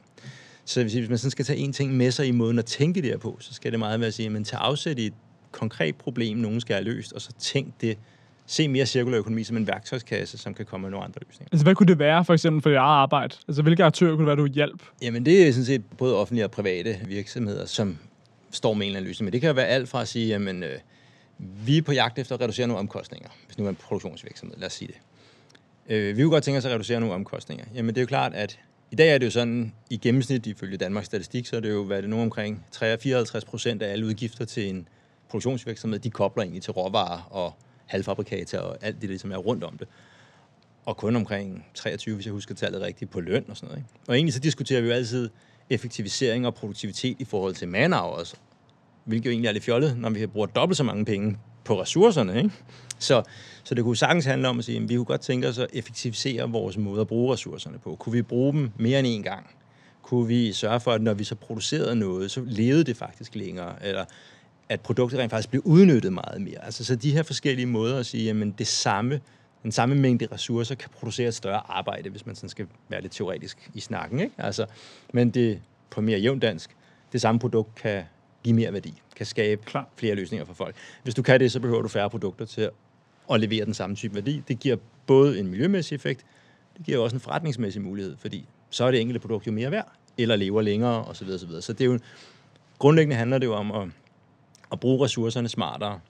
Så 0.65 0.83
hvis 0.83 0.93
hvis 0.93 1.09
man 1.09 1.19
sådan 1.19 1.31
skal 1.31 1.45
tage 1.45 1.59
en 1.59 1.73
ting 1.73 1.97
med 1.97 2.11
sig 2.11 2.27
i 2.27 2.31
måden 2.31 2.59
at 2.59 2.65
tænke 2.65 3.03
det 3.03 3.11
her 3.11 3.19
på, 3.19 3.37
så 3.41 3.55
skal 3.55 3.73
det 3.73 3.79
meget 3.79 4.01
være 4.01 4.07
at 4.07 4.15
sige, 4.15 4.31
man 4.31 4.45
tager 4.45 4.61
afsæt 4.61 4.99
i 4.99 5.07
et 5.07 5.15
konkret 5.53 5.97
problem, 5.97 6.39
nogen 6.39 6.61
skal 6.61 6.75
have 6.75 6.85
løst, 6.85 7.13
og 7.13 7.21
så 7.21 7.33
tænk 7.39 7.81
det, 7.81 7.99
se 8.47 8.69
mere 8.69 8.87
cirkulær 8.87 9.19
økonomi 9.19 9.45
som 9.45 9.57
en 9.57 9.67
værktøjskasse, 9.67 10.39
som 10.39 10.55
kan 10.55 10.67
komme 10.67 10.83
med 10.83 10.91
nogle 10.91 11.05
andre 11.05 11.21
løsninger. 11.27 11.49
Altså, 11.53 11.65
hvad 11.65 11.75
kunne 11.75 11.87
det 11.87 11.99
være, 11.99 12.25
for 12.25 12.33
eksempel, 12.33 12.63
for 12.63 12.71
dit 12.71 12.77
eget 12.77 13.03
arbejde? 13.03 13.37
Altså, 13.49 13.63
hvilke 13.63 13.85
aktører 13.85 14.11
kunne 14.11 14.21
det 14.21 14.27
være, 14.27 14.37
du 14.37 14.47
hjælp? 14.47 14.83
Jamen 15.03 15.27
det 15.27 15.49
er 15.49 15.53
sådan 15.53 15.65
set 15.65 15.83
både 15.99 16.17
offentlige 16.17 16.45
og 16.45 16.51
private 16.51 17.01
virksomheder, 17.07 17.67
som 17.67 17.99
står 18.51 18.75
med 18.75 18.87
en 18.87 18.87
eller 18.87 18.99
anden 18.99 19.09
løsning. 19.09 19.25
Men 19.25 19.33
det 19.33 19.41
kan 19.41 19.49
jo 19.49 19.55
være 19.55 19.67
alt 19.67 19.89
fra 19.89 20.03
at 20.03 20.09
sige, 20.09 20.29
jamen 20.29 20.63
øh, 20.63 20.79
vi 21.39 21.79
er 21.79 21.83
på 21.83 21.93
jagt 21.93 22.19
efter 22.19 22.35
at 22.35 22.41
reducere 22.41 22.67
nogle 22.67 22.81
omkostninger, 22.81 23.29
hvis 23.47 23.59
nu 23.59 23.65
er 23.65 23.69
en 23.69 23.77
produktionsvirksomhed, 23.77 24.57
lad 24.59 24.67
os 24.67 24.73
sige 24.73 24.89
det. 24.89 24.97
Øh, 25.95 26.17
vi 26.17 26.23
kunne 26.23 26.31
godt 26.31 26.45
tænke 26.45 26.59
os 26.59 26.65
at 26.65 26.73
reducere 26.73 27.01
nogle 27.01 27.15
omkostninger. 27.15 27.65
Jamen 27.75 27.95
det 27.95 27.99
er 27.99 28.03
jo 28.03 28.07
klart, 28.07 28.35
at 28.35 28.59
i 28.91 28.97
dag 28.97 29.15
er 29.15 29.19
det 29.19 29.27
jo 29.27 29.31
sådan, 29.31 29.73
i 29.91 29.97
gennemsnit, 29.97 30.47
ifølge 30.47 30.77
Danmarks 30.77 31.07
Statistik, 31.07 31.47
så 31.47 31.57
er 31.57 31.61
det 31.61 31.71
jo, 31.71 31.85
hvad 31.85 32.03
det 32.03 32.11
nu 32.11 32.21
omkring 32.21 32.65
53 32.71 33.45
procent 33.45 33.83
af 33.83 33.93
alle 33.93 34.07
udgifter 34.07 34.45
til 34.45 34.69
en 34.69 34.89
produktionsvirksomhed, 35.29 35.99
de 35.99 36.11
kobler 36.11 36.43
egentlig 36.43 36.63
til 36.63 36.73
råvarer 36.73 37.29
og 37.31 37.55
halvfabrikater 37.87 38.59
og 38.59 38.77
alt 38.83 39.03
det, 39.03 39.11
der 39.11 39.19
som 39.19 39.33
er 39.33 39.37
rundt 39.37 39.65
om 39.65 39.79
det. 39.79 39.89
Og 40.85 40.97
kun 40.97 41.17
omkring 41.17 41.67
23, 41.75 42.15
hvis 42.15 42.27
jeg 42.27 42.33
husker 42.33 42.55
tallet 42.55 42.81
rigtigt, 42.81 43.11
på 43.11 43.21
løn 43.21 43.45
og 43.49 43.57
sådan 43.57 43.69
noget. 43.69 43.79
Ikke? 43.79 43.91
Og 44.09 44.15
egentlig 44.15 44.35
så 44.35 44.41
diskuterer 44.41 44.81
vi 44.81 44.87
jo 44.87 44.93
altid 44.93 45.31
effektivisering 45.71 46.47
og 46.47 46.55
produktivitet 46.55 47.17
i 47.21 47.25
forhold 47.25 47.55
til 47.55 47.69
man 47.69 47.93
også. 47.93 48.37
hvilket 49.05 49.27
jo 49.27 49.31
egentlig 49.31 49.49
er 49.49 49.53
lidt 49.53 49.65
fjollet, 49.65 49.99
når 49.99 50.11
vi 50.11 50.27
bruger 50.27 50.47
dobbelt 50.47 50.77
så 50.77 50.85
mange 50.85 51.05
penge 51.05 51.39
på 51.65 51.81
ressourcerne. 51.81 52.37
Ikke? 52.39 52.51
Så, 52.99 53.23
så 53.65 53.75
det 53.75 53.85
kunne 53.85 53.97
sagtens 53.97 54.25
handle 54.25 54.49
om 54.49 54.59
at 54.59 54.65
sige, 54.65 54.83
at 54.83 54.89
vi 54.89 54.97
kunne 54.97 55.05
godt 55.05 55.21
tænke 55.21 55.49
os 55.49 55.59
at 55.59 55.67
effektivisere 55.73 56.51
vores 56.51 56.77
måde 56.77 57.01
at 57.01 57.07
bruge 57.07 57.33
ressourcerne 57.33 57.79
på. 57.79 57.97
Kunne 57.97 58.13
vi 58.13 58.23
bruge 58.23 58.53
dem 58.53 58.71
mere 58.79 58.99
end 58.99 59.09
én 59.09 59.31
gang? 59.31 59.51
Kunne 60.03 60.27
vi 60.29 60.53
sørge 60.53 60.81
for, 60.81 60.93
at 60.93 61.03
når 61.03 61.15
vi 61.15 61.25
så 61.25 61.35
producerede 61.35 61.97
noget, 61.97 62.31
så 62.31 62.43
levede 62.47 62.85
det 62.85 62.97
faktisk 62.97 63.35
længere? 63.35 63.87
Eller 63.87 64.05
at 64.69 64.81
produktet 64.81 65.21
rent 65.21 65.31
faktisk 65.31 65.51
blev 65.51 65.63
udnyttet 65.65 66.13
meget 66.13 66.41
mere? 66.41 66.65
Altså 66.65 66.85
så 66.85 66.97
de 66.97 67.13
her 67.13 67.23
forskellige 67.23 67.67
måder 67.67 67.99
at 67.99 68.07
sige, 68.07 68.31
at 68.31 68.37
det 68.59 68.67
samme, 68.67 69.21
den 69.63 69.73
samme 69.73 69.95
mængde 69.95 70.29
ressourcer 70.33 70.75
kan 70.75 70.91
producere 70.91 71.29
et 71.29 71.35
større 71.35 71.63
arbejde, 71.69 72.11
hvis 72.11 72.27
man 72.27 72.35
sådan 72.35 72.49
skal 72.49 72.67
være 72.89 73.01
lidt 73.01 73.13
teoretisk 73.13 73.71
i 73.75 73.81
snakken. 73.81 74.21
Ikke? 74.21 74.35
Altså, 74.39 74.67
men 75.13 75.31
det 75.31 75.61
på 75.91 76.01
mere 76.01 76.19
jævnt 76.19 76.43
dansk, 76.43 76.71
det 77.13 77.21
samme 77.21 77.39
produkt 77.39 77.75
kan 77.75 78.03
give 78.45 78.55
mere 78.55 78.73
værdi, 78.73 79.03
kan 79.17 79.27
skabe 79.27 79.63
Klar. 79.65 79.89
flere 79.97 80.15
løsninger 80.15 80.45
for 80.45 80.55
folk. 80.55 80.75
Hvis 81.03 81.15
du 81.15 81.23
kan 81.23 81.41
det, 81.41 81.53
så 81.53 81.61
behøver 81.61 81.83
du 81.83 81.89
færre 81.89 82.11
produkter 82.11 82.45
til 82.45 82.71
at 83.31 83.41
levere 83.41 83.65
den 83.65 83.75
samme 83.75 83.97
type 83.97 84.15
værdi. 84.15 84.43
Det 84.49 84.59
giver 84.59 84.77
både 85.07 85.41
en 85.41 85.47
miljømæssig 85.47 85.95
effekt, 85.95 86.25
det 86.77 86.87
giver 86.87 86.99
også 86.99 87.17
en 87.17 87.21
forretningsmæssig 87.21 87.83
mulighed, 87.83 88.17
fordi 88.19 88.49
så 88.71 88.85
er 88.85 88.91
det 88.91 89.01
enkelte 89.01 89.21
produkt 89.21 89.47
jo 89.47 89.53
mere 89.53 89.71
værd, 89.71 89.93
eller 90.19 90.37
lever 90.37 90.63
længere, 90.63 91.05
osv. 91.05 91.29
osv. 91.29 91.61
Så 91.61 91.73
det 91.73 91.81
er 91.81 91.85
jo, 91.85 91.99
grundlæggende 92.79 93.17
handler 93.17 93.39
det 93.39 93.47
jo 93.47 93.55
om 93.55 93.73
at, 93.73 93.89
at 94.73 94.81
bruge 94.81 95.05
ressourcerne 95.05 95.49
smartere. 95.49 96.01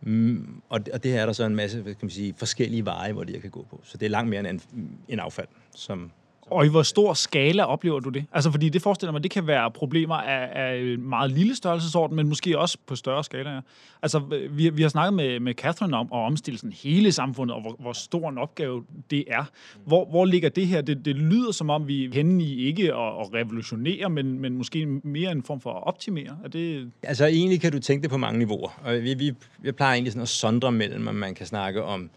Mm, 0.00 0.62
og, 0.68 0.86
det, 0.86 0.94
og 0.94 1.02
det 1.02 1.12
her 1.12 1.22
er 1.22 1.26
der 1.26 1.32
så 1.32 1.44
en 1.44 1.56
masse 1.56 1.82
kan 1.82 1.96
man 2.02 2.10
sige, 2.10 2.34
forskellige 2.36 2.84
veje, 2.84 3.12
hvor 3.12 3.24
det 3.24 3.34
her 3.34 3.40
kan 3.40 3.50
gå 3.50 3.66
på. 3.70 3.80
Så 3.84 3.98
det 3.98 4.06
er 4.06 4.10
langt 4.10 4.30
mere 4.30 4.50
end 4.50 4.60
en 5.08 5.20
affald, 5.20 5.48
som, 5.74 6.10
og 6.50 6.66
i 6.66 6.68
hvor 6.68 6.82
stor 6.82 7.14
skala 7.14 7.64
oplever 7.64 8.00
du 8.00 8.08
det? 8.08 8.24
Altså, 8.32 8.50
fordi 8.50 8.68
det 8.68 8.82
forestiller 8.82 9.12
mig, 9.12 9.22
det 9.22 9.30
kan 9.30 9.46
være 9.46 9.70
problemer 9.70 10.14
af, 10.14 10.70
af 10.70 10.98
meget 10.98 11.30
lille 11.30 11.56
størrelsesorden, 11.56 12.16
men 12.16 12.28
måske 12.28 12.58
også 12.58 12.78
på 12.86 12.96
større 12.96 13.24
skala. 13.24 13.50
Ja. 13.50 13.60
Altså, 14.02 14.18
vi, 14.50 14.68
vi 14.68 14.82
har 14.82 14.88
snakket 14.88 15.14
med, 15.14 15.40
med 15.40 15.54
Catherine 15.54 15.96
om 15.96 16.08
at 16.12 16.18
omstille 16.18 16.58
sådan 16.58 16.72
hele 16.72 17.12
samfundet, 17.12 17.54
og 17.54 17.62
hvor, 17.62 17.76
hvor 17.78 17.92
stor 17.92 18.28
en 18.28 18.38
opgave 18.38 18.84
det 19.10 19.24
er. 19.28 19.44
Hvor, 19.84 20.04
hvor 20.04 20.24
ligger 20.24 20.48
det 20.48 20.66
her? 20.66 20.80
Det, 20.80 21.04
det 21.04 21.16
lyder 21.16 21.52
som 21.52 21.70
om, 21.70 21.88
vi 21.88 22.04
er 22.04 22.14
henne 22.14 22.44
i 22.44 22.66
ikke 22.66 22.82
at, 22.82 23.20
at 23.20 23.34
revolutionere, 23.34 24.10
men, 24.10 24.38
men 24.38 24.56
måske 24.56 24.86
mere 24.86 25.32
en 25.32 25.42
form 25.42 25.60
for 25.60 25.70
at 25.70 25.86
optimere. 25.86 26.38
Er 26.44 26.48
det... 26.48 26.90
Altså 27.02 27.26
egentlig 27.26 27.60
kan 27.60 27.72
du 27.72 27.78
tænke 27.78 28.02
det 28.02 28.10
på 28.10 28.16
mange 28.16 28.38
niveauer. 28.38 28.80
Og 28.84 28.94
vi, 29.02 29.14
vi, 29.14 29.32
vi 29.58 29.72
plejer 29.72 29.94
egentlig 29.94 30.12
sådan 30.12 30.22
at 30.22 30.28
sondre 30.28 30.72
mellem, 30.72 31.08
om 31.08 31.14
man 31.14 31.34
kan 31.34 31.46
snakke 31.46 31.82
om 31.82 32.10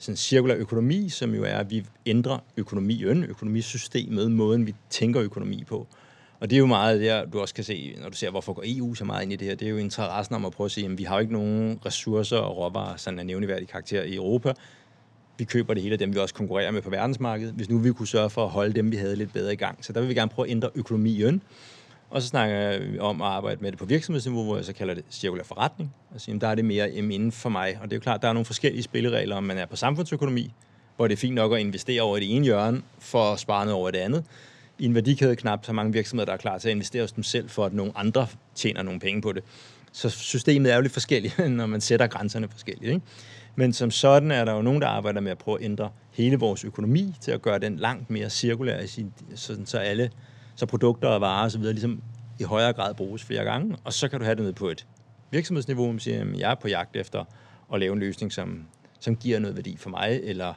sådan 0.00 0.16
cirkulær 0.16 0.54
økonomi, 0.56 1.08
som 1.08 1.34
jo 1.34 1.44
er, 1.44 1.56
at 1.56 1.70
vi 1.70 1.86
ændrer 2.06 2.38
økonomien, 2.56 3.24
økonomisystemet, 3.24 4.30
måden 4.30 4.66
vi 4.66 4.74
tænker 4.90 5.22
økonomi 5.22 5.64
på. 5.64 5.86
Og 6.40 6.50
det 6.50 6.56
er 6.56 6.60
jo 6.60 6.66
meget 6.66 7.00
der, 7.00 7.24
du 7.24 7.40
også 7.40 7.54
kan 7.54 7.64
se, 7.64 7.96
når 8.00 8.08
du 8.08 8.16
ser, 8.16 8.30
hvorfor 8.30 8.52
går 8.52 8.62
EU 8.66 8.94
så 8.94 9.04
meget 9.04 9.22
ind 9.22 9.32
i 9.32 9.36
det 9.36 9.48
her. 9.48 9.54
Det 9.54 9.66
er 9.66 9.70
jo 9.70 9.76
interessen 9.76 10.34
om 10.34 10.44
at 10.44 10.52
prøve 10.52 10.64
at 10.64 10.70
sige, 10.70 10.86
at 10.86 10.98
vi 10.98 11.04
har 11.04 11.14
jo 11.14 11.20
ikke 11.20 11.32
nogen 11.32 11.78
ressourcer 11.86 12.36
og 12.36 12.56
råvarer, 12.56 12.96
sådan 12.96 13.18
en 13.18 13.26
nævneværdig 13.26 13.68
karakter 13.68 14.02
i 14.02 14.14
Europa. 14.14 14.52
Vi 15.38 15.44
køber 15.44 15.74
det 15.74 15.82
hele 15.82 15.92
af 15.92 15.98
dem, 15.98 16.14
vi 16.14 16.18
også 16.18 16.34
konkurrerer 16.34 16.70
med 16.70 16.82
på 16.82 16.90
verdensmarkedet. 16.90 17.54
Hvis 17.54 17.70
nu 17.70 17.78
vi 17.78 17.92
kunne 17.92 18.08
sørge 18.08 18.30
for 18.30 18.44
at 18.44 18.50
holde 18.50 18.72
dem, 18.72 18.92
vi 18.92 18.96
havde 18.96 19.16
lidt 19.16 19.32
bedre 19.32 19.52
i 19.52 19.56
gang. 19.56 19.84
Så 19.84 19.92
der 19.92 20.00
vil 20.00 20.08
vi 20.08 20.14
gerne 20.14 20.30
prøve 20.30 20.46
at 20.46 20.50
ændre 20.50 20.70
økonomien. 20.74 21.42
Og 22.10 22.22
så 22.22 22.28
snakker 22.28 22.78
vi 22.78 22.98
om 22.98 23.22
at 23.22 23.28
arbejde 23.28 23.62
med 23.62 23.70
det 23.70 23.78
på 23.78 23.84
virksomhedsniveau, 23.84 24.44
hvor 24.44 24.56
jeg 24.56 24.64
så 24.64 24.72
kalder 24.72 24.94
det 24.94 25.04
cirkulær 25.10 25.42
forretning. 25.44 25.94
Altså, 26.12 26.30
jamen, 26.30 26.40
der 26.40 26.48
er 26.48 26.54
det 26.54 26.64
mere 26.64 26.92
inden 26.92 27.32
for 27.32 27.48
mig. 27.48 27.78
Og 27.82 27.90
det 27.90 27.92
er 27.92 27.96
jo 27.96 28.00
klart, 28.00 28.22
der 28.22 28.28
er 28.28 28.32
nogle 28.32 28.44
forskellige 28.44 28.82
spilleregler, 28.82 29.36
om 29.36 29.44
man 29.44 29.58
er 29.58 29.66
på 29.66 29.76
samfundsøkonomi, 29.76 30.52
hvor 30.96 31.08
det 31.08 31.14
er 31.14 31.18
fint 31.18 31.34
nok 31.34 31.52
at 31.52 31.60
investere 31.60 32.02
over 32.02 32.18
det 32.18 32.36
ene 32.36 32.44
hjørne, 32.44 32.82
for 32.98 33.32
at 33.32 33.38
spare 33.38 33.64
noget 33.64 33.76
over 33.76 33.90
det 33.90 33.98
andet. 33.98 34.24
I 34.78 34.84
en 34.84 34.94
værdikæde 34.94 35.36
knap 35.36 35.64
så 35.64 35.72
mange 35.72 35.92
virksomheder, 35.92 36.26
der 36.26 36.32
er 36.32 36.36
klar 36.36 36.58
til 36.58 36.68
at 36.68 36.72
investere 36.72 37.02
hos 37.02 37.12
dem 37.12 37.24
selv, 37.24 37.48
for 37.48 37.64
at 37.64 37.72
nogle 37.72 37.92
andre 37.94 38.26
tjener 38.54 38.82
nogle 38.82 39.00
penge 39.00 39.22
på 39.22 39.32
det. 39.32 39.44
Så 39.92 40.08
systemet 40.08 40.72
er 40.72 40.76
jo 40.76 40.82
lidt 40.82 40.92
forskelligt, 40.92 41.38
når 41.48 41.66
man 41.66 41.80
sætter 41.80 42.06
grænserne 42.06 42.48
forskelligt. 42.48 42.92
Ikke? 42.92 43.06
Men 43.56 43.72
som 43.72 43.90
sådan 43.90 44.30
er 44.30 44.44
der 44.44 44.52
jo 44.54 44.62
nogen, 44.62 44.82
der 44.82 44.88
arbejder 44.88 45.20
med 45.20 45.30
at 45.30 45.38
prøve 45.38 45.58
at 45.58 45.64
ændre 45.64 45.90
hele 46.10 46.36
vores 46.36 46.64
økonomi 46.64 47.14
til 47.20 47.30
at 47.30 47.42
gøre 47.42 47.58
den 47.58 47.76
langt 47.76 48.10
mere 48.10 48.30
cirkulær, 48.30 48.86
sådan 49.34 49.66
så 49.66 49.78
alle 49.78 50.10
så 50.60 50.66
produkter 50.66 51.08
og 51.08 51.20
varer 51.20 51.46
osv. 51.46 51.62
ligesom 51.62 52.02
i 52.38 52.42
højere 52.42 52.72
grad 52.72 52.94
bruges 52.94 53.24
flere 53.24 53.44
gange. 53.44 53.76
Og 53.84 53.92
så 53.92 54.08
kan 54.08 54.18
du 54.18 54.24
have 54.24 54.34
det 54.34 54.44
ned 54.44 54.52
på 54.52 54.68
et 54.68 54.86
virksomhedsniveau, 55.30 55.84
hvor 55.84 55.92
man 55.92 56.00
siger, 56.00 56.20
at 56.20 56.38
jeg 56.38 56.50
er 56.50 56.54
på 56.54 56.68
jagt 56.68 56.96
efter 56.96 57.24
at 57.72 57.80
lave 57.80 57.92
en 57.92 57.98
løsning, 57.98 58.32
som, 58.32 58.64
som 59.00 59.16
giver 59.16 59.38
noget 59.38 59.56
værdi 59.56 59.76
for 59.76 59.90
mig, 59.90 60.20
eller 60.22 60.54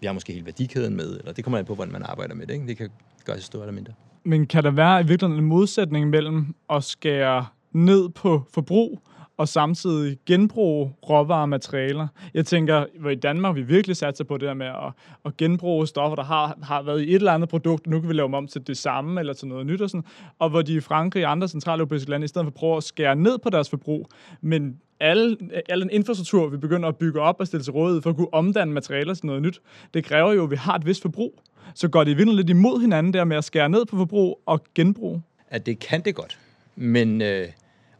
vi 0.00 0.06
har 0.06 0.14
måske 0.14 0.32
hele 0.32 0.46
værdikæden 0.46 0.96
med, 0.96 1.18
eller 1.18 1.32
det 1.32 1.44
kommer 1.44 1.58
an 1.58 1.64
på, 1.64 1.74
hvordan 1.74 1.92
man 1.92 2.02
arbejder 2.02 2.34
med 2.34 2.46
det. 2.46 2.54
Ikke? 2.54 2.66
Det 2.66 2.76
kan 2.76 2.90
gøres 3.24 3.44
større 3.44 3.62
eller 3.62 3.74
mindre. 3.74 3.92
Men 4.24 4.46
kan 4.46 4.64
der 4.64 4.70
være 4.70 5.00
i 5.00 5.06
virkeligheden 5.06 5.44
en 5.44 5.48
modsætning 5.48 6.10
mellem 6.10 6.54
at 6.70 6.84
skære 6.84 7.46
ned 7.72 8.08
på 8.08 8.42
forbrug 8.54 9.00
og 9.38 9.48
samtidig 9.48 10.18
genbruge 10.26 10.92
råvarematerialer. 11.08 12.08
Jeg 12.34 12.46
tænker, 12.46 12.84
hvor 13.00 13.10
i 13.10 13.14
Danmark 13.14 13.56
vi 13.56 13.62
virkelig 13.62 13.96
satser 13.96 14.24
på 14.24 14.36
det 14.36 14.48
der 14.48 14.54
med 14.54 14.66
at, 14.66 14.92
at 15.24 15.36
genbruge 15.36 15.86
stoffer, 15.86 16.16
der 16.16 16.22
har, 16.22 16.58
har 16.62 16.82
været 16.82 17.00
i 17.00 17.08
et 17.08 17.14
eller 17.14 17.32
andet 17.32 17.48
produkt, 17.48 17.86
nu 17.86 18.00
kan 18.00 18.08
vi 18.08 18.14
lave 18.14 18.26
dem 18.26 18.34
om 18.34 18.46
til 18.46 18.66
det 18.66 18.76
samme 18.76 19.20
eller 19.20 19.32
til 19.32 19.48
noget 19.48 19.66
nyt 19.66 19.80
og 19.80 19.90
sådan, 19.90 20.04
og 20.38 20.50
hvor 20.50 20.62
de 20.62 20.74
i 20.74 20.80
Frankrig 20.80 21.26
og 21.26 21.30
andre 21.30 21.48
centrale 21.48 21.80
europæiske 21.80 22.10
lande 22.10 22.24
i 22.24 22.28
stedet 22.28 22.46
for 22.46 22.50
prøver 22.50 22.76
at 22.76 22.84
skære 22.84 23.16
ned 23.16 23.38
på 23.38 23.50
deres 23.50 23.70
forbrug, 23.70 24.08
men 24.40 24.76
alle, 25.00 25.36
al 25.68 25.80
den 25.80 25.90
infrastruktur, 25.90 26.48
vi 26.48 26.56
begynder 26.56 26.88
at 26.88 26.96
bygge 26.96 27.20
op 27.20 27.36
og 27.40 27.46
stille 27.46 27.64
til 27.64 27.72
rådighed 27.72 28.02
for 28.02 28.10
at 28.10 28.16
kunne 28.16 28.34
omdanne 28.34 28.72
materialer 28.72 29.14
til 29.14 29.26
noget 29.26 29.42
nyt, 29.42 29.60
det 29.94 30.04
kræver 30.04 30.32
jo, 30.32 30.44
at 30.44 30.50
vi 30.50 30.56
har 30.56 30.74
et 30.74 30.86
vist 30.86 31.02
forbrug. 31.02 31.42
Så 31.74 31.88
går 31.88 32.04
det 32.04 32.10
i 32.10 32.14
virkeligheden 32.14 32.46
lidt 32.46 32.50
imod 32.50 32.80
hinanden 32.80 33.12
der 33.12 33.24
med 33.24 33.36
at 33.36 33.44
skære 33.44 33.68
ned 33.68 33.86
på 33.86 33.96
forbrug 33.96 34.40
og 34.46 34.64
genbrug? 34.74 35.20
At 35.48 35.66
det 35.66 35.78
kan 35.78 36.00
det 36.04 36.14
godt. 36.14 36.38
Men, 36.76 37.22
øh, 37.22 37.48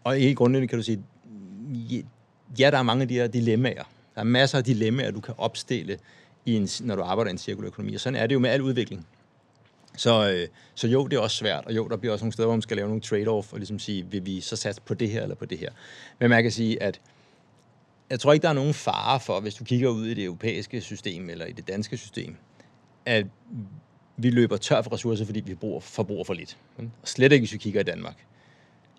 og 0.04 0.14
helt 0.14 0.36
grundlæggende 0.36 0.68
kan 0.70 0.78
du 0.78 0.82
sige, 0.82 1.02
ja, 2.58 2.70
der 2.70 2.78
er 2.78 2.82
mange 2.82 3.02
af 3.02 3.08
de 3.08 3.14
her 3.14 3.26
dilemmaer. 3.26 3.84
Der 4.14 4.20
er 4.20 4.24
masser 4.24 4.58
af 4.58 4.64
dilemmaer, 4.64 5.10
du 5.10 5.20
kan 5.20 5.34
opstille, 5.38 5.98
i 6.46 6.56
en, 6.56 6.68
når 6.80 6.96
du 6.96 7.02
arbejder 7.02 7.28
i 7.28 7.32
en 7.32 7.38
cirkulær 7.38 7.66
økonomi. 7.66 7.94
Og 7.94 8.00
sådan 8.00 8.16
er 8.16 8.26
det 8.26 8.34
jo 8.34 8.38
med 8.38 8.50
al 8.50 8.62
udvikling. 8.62 9.06
Så, 9.96 10.30
øh, 10.30 10.48
så 10.74 10.88
jo, 10.88 11.06
det 11.06 11.16
er 11.16 11.20
også 11.20 11.36
svært, 11.36 11.64
og 11.66 11.76
jo, 11.76 11.88
der 11.88 11.96
bliver 11.96 12.12
også 12.12 12.24
nogle 12.24 12.32
steder, 12.32 12.46
hvor 12.46 12.54
man 12.54 12.62
skal 12.62 12.76
lave 12.76 12.88
nogle 12.88 13.02
trade-off, 13.02 13.52
og 13.52 13.58
ligesom 13.58 13.78
sige, 13.78 14.06
vil 14.10 14.26
vi 14.26 14.40
så 14.40 14.56
satse 14.56 14.80
på 14.82 14.94
det 14.94 15.10
her 15.10 15.22
eller 15.22 15.34
på 15.34 15.44
det 15.44 15.58
her. 15.58 15.70
Men 16.18 16.30
man 16.30 16.42
kan 16.42 16.52
sige, 16.52 16.82
at 16.82 17.00
jeg 18.10 18.20
tror 18.20 18.32
ikke, 18.32 18.42
der 18.42 18.48
er 18.48 18.52
nogen 18.52 18.74
fare 18.74 19.20
for, 19.20 19.40
hvis 19.40 19.54
du 19.54 19.64
kigger 19.64 19.88
ud 19.88 20.06
i 20.06 20.14
det 20.14 20.24
europæiske 20.24 20.80
system, 20.80 21.30
eller 21.30 21.46
i 21.46 21.52
det 21.52 21.68
danske 21.68 21.96
system, 21.96 22.36
at 23.06 23.26
vi 24.16 24.30
løber 24.30 24.56
tør 24.56 24.82
for 24.82 24.92
ressourcer, 24.92 25.24
fordi 25.24 25.40
vi 25.40 25.54
bruger, 25.54 25.80
forbruger 25.80 26.24
for 26.24 26.34
lidt. 26.34 26.56
Og 26.76 26.84
slet 27.04 27.32
ikke, 27.32 27.42
hvis 27.42 27.52
vi 27.52 27.58
kigger 27.58 27.80
i 27.80 27.84
Danmark. 27.84 28.16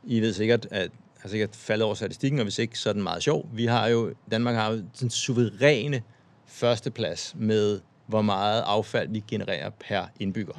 I 0.04 0.22
ved 0.22 0.34
sikkert, 0.34 0.68
at 0.72 0.92
har 1.20 1.30
sikkert 1.30 1.56
faldet 1.56 1.86
over 1.86 1.96
statistikken, 1.96 2.40
og 2.40 2.44
hvis 2.44 2.60
ikke, 2.60 2.80
så 2.80 2.90
er 2.90 2.94
den 2.94 3.04
meget 3.04 3.24
sjov. 3.24 3.50
Vi 3.54 3.66
har 3.66 3.88
jo, 3.88 4.14
Danmark 4.32 4.56
har 4.56 4.72
jo 4.72 4.84
den 5.00 5.10
suveræne 5.10 6.02
førsteplads 6.46 7.36
med, 7.38 7.80
hvor 8.08 8.22
meget 8.22 8.64
affald 8.66 9.10
vi 9.10 9.24
genererer 9.28 9.70
per 9.70 10.06
indbygger. 10.20 10.54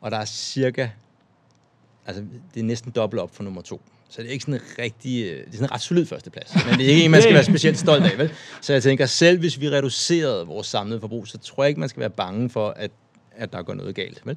Og 0.00 0.10
der 0.10 0.16
er 0.16 0.24
cirka, 0.24 0.88
altså 2.06 2.24
det 2.54 2.60
er 2.60 2.64
næsten 2.64 2.90
dobbelt 2.90 3.22
op 3.22 3.34
for 3.34 3.42
nummer 3.42 3.62
to. 3.62 3.82
Så 4.08 4.22
det 4.22 4.28
er 4.28 4.32
ikke 4.32 4.42
sådan 4.42 4.54
en 4.54 4.60
rigtig, 4.78 5.24
øh, 5.24 5.30
det 5.30 5.46
er 5.46 5.52
sådan 5.52 5.64
en 5.64 5.72
ret 5.72 5.80
solid 5.80 6.06
førsteplads. 6.06 6.54
Men 6.66 6.78
det 6.78 6.86
er 6.86 6.90
ikke 6.90 7.04
en, 7.04 7.10
man 7.10 7.22
skal 7.22 7.34
være 7.34 7.44
specielt 7.44 7.78
stolt 7.78 8.04
af, 8.04 8.18
vel? 8.18 8.30
Så 8.60 8.72
jeg 8.72 8.82
tænker, 8.82 9.06
selv 9.06 9.38
hvis 9.38 9.60
vi 9.60 9.70
reducerede 9.70 10.46
vores 10.46 10.66
samlede 10.66 11.00
forbrug, 11.00 11.26
så 11.26 11.38
tror 11.38 11.62
jeg 11.64 11.68
ikke, 11.68 11.80
man 11.80 11.88
skal 11.88 12.00
være 12.00 12.10
bange 12.10 12.50
for, 12.50 12.70
at, 12.70 12.90
at 13.36 13.52
der 13.52 13.62
går 13.62 13.74
noget 13.74 13.94
galt, 13.94 14.26
vel? 14.26 14.36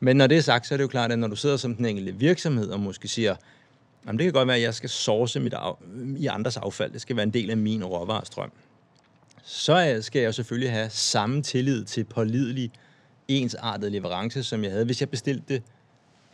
Men 0.00 0.16
når 0.16 0.26
det 0.26 0.36
er 0.36 0.42
sagt, 0.42 0.66
så 0.66 0.74
er 0.74 0.76
det 0.76 0.82
jo 0.82 0.88
klart, 0.88 1.12
at 1.12 1.18
når 1.18 1.28
du 1.28 1.36
sidder 1.36 1.56
som 1.56 1.74
den 1.74 1.86
enkelte 1.86 2.14
virksomhed 2.14 2.68
og 2.70 2.80
måske 2.80 3.08
siger, 3.08 3.36
Jamen, 4.06 4.18
det 4.18 4.24
kan 4.24 4.32
godt 4.32 4.48
være, 4.48 4.56
at 4.56 4.62
jeg 4.62 4.74
skal 4.74 4.90
source 4.90 5.40
mit 5.40 5.54
af, 5.54 5.74
i 6.16 6.26
andres 6.26 6.56
affald. 6.56 6.92
Det 6.92 7.00
skal 7.00 7.16
være 7.16 7.22
en 7.22 7.30
del 7.30 7.50
af 7.50 7.56
min 7.56 7.84
råvarestrøm. 7.84 8.52
Så 9.44 9.98
skal 10.00 10.20
jeg 10.20 10.26
jo 10.26 10.32
selvfølgelig 10.32 10.72
have 10.72 10.90
samme 10.90 11.42
tillid 11.42 11.84
til 11.84 12.04
pålidelig 12.04 12.70
ensartet 13.28 13.92
leverance, 13.92 14.42
som 14.42 14.64
jeg 14.64 14.72
havde, 14.72 14.84
hvis 14.84 15.00
jeg 15.00 15.10
bestilte 15.10 15.44
det 15.48 15.62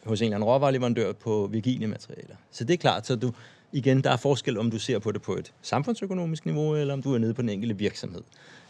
hos 0.04 0.20
en 0.20 0.24
eller 0.24 0.36
anden 0.36 0.48
råvareleverandør 0.48 1.12
på 1.12 1.48
virgine 1.52 1.86
materialer. 1.86 2.36
Så 2.50 2.64
det 2.64 2.74
er 2.74 2.78
klart, 2.78 3.06
så 3.06 3.16
du, 3.16 3.32
igen, 3.72 4.04
der 4.04 4.10
er 4.10 4.16
forskel, 4.16 4.58
om 4.58 4.70
du 4.70 4.78
ser 4.78 4.98
på 4.98 5.12
det 5.12 5.22
på 5.22 5.36
et 5.36 5.52
samfundsøkonomisk 5.62 6.46
niveau, 6.46 6.76
eller 6.76 6.94
om 6.94 7.02
du 7.02 7.14
er 7.14 7.18
nede 7.18 7.34
på 7.34 7.42
den 7.42 7.48
enkelte 7.48 7.78
virksomhed. 7.78 8.22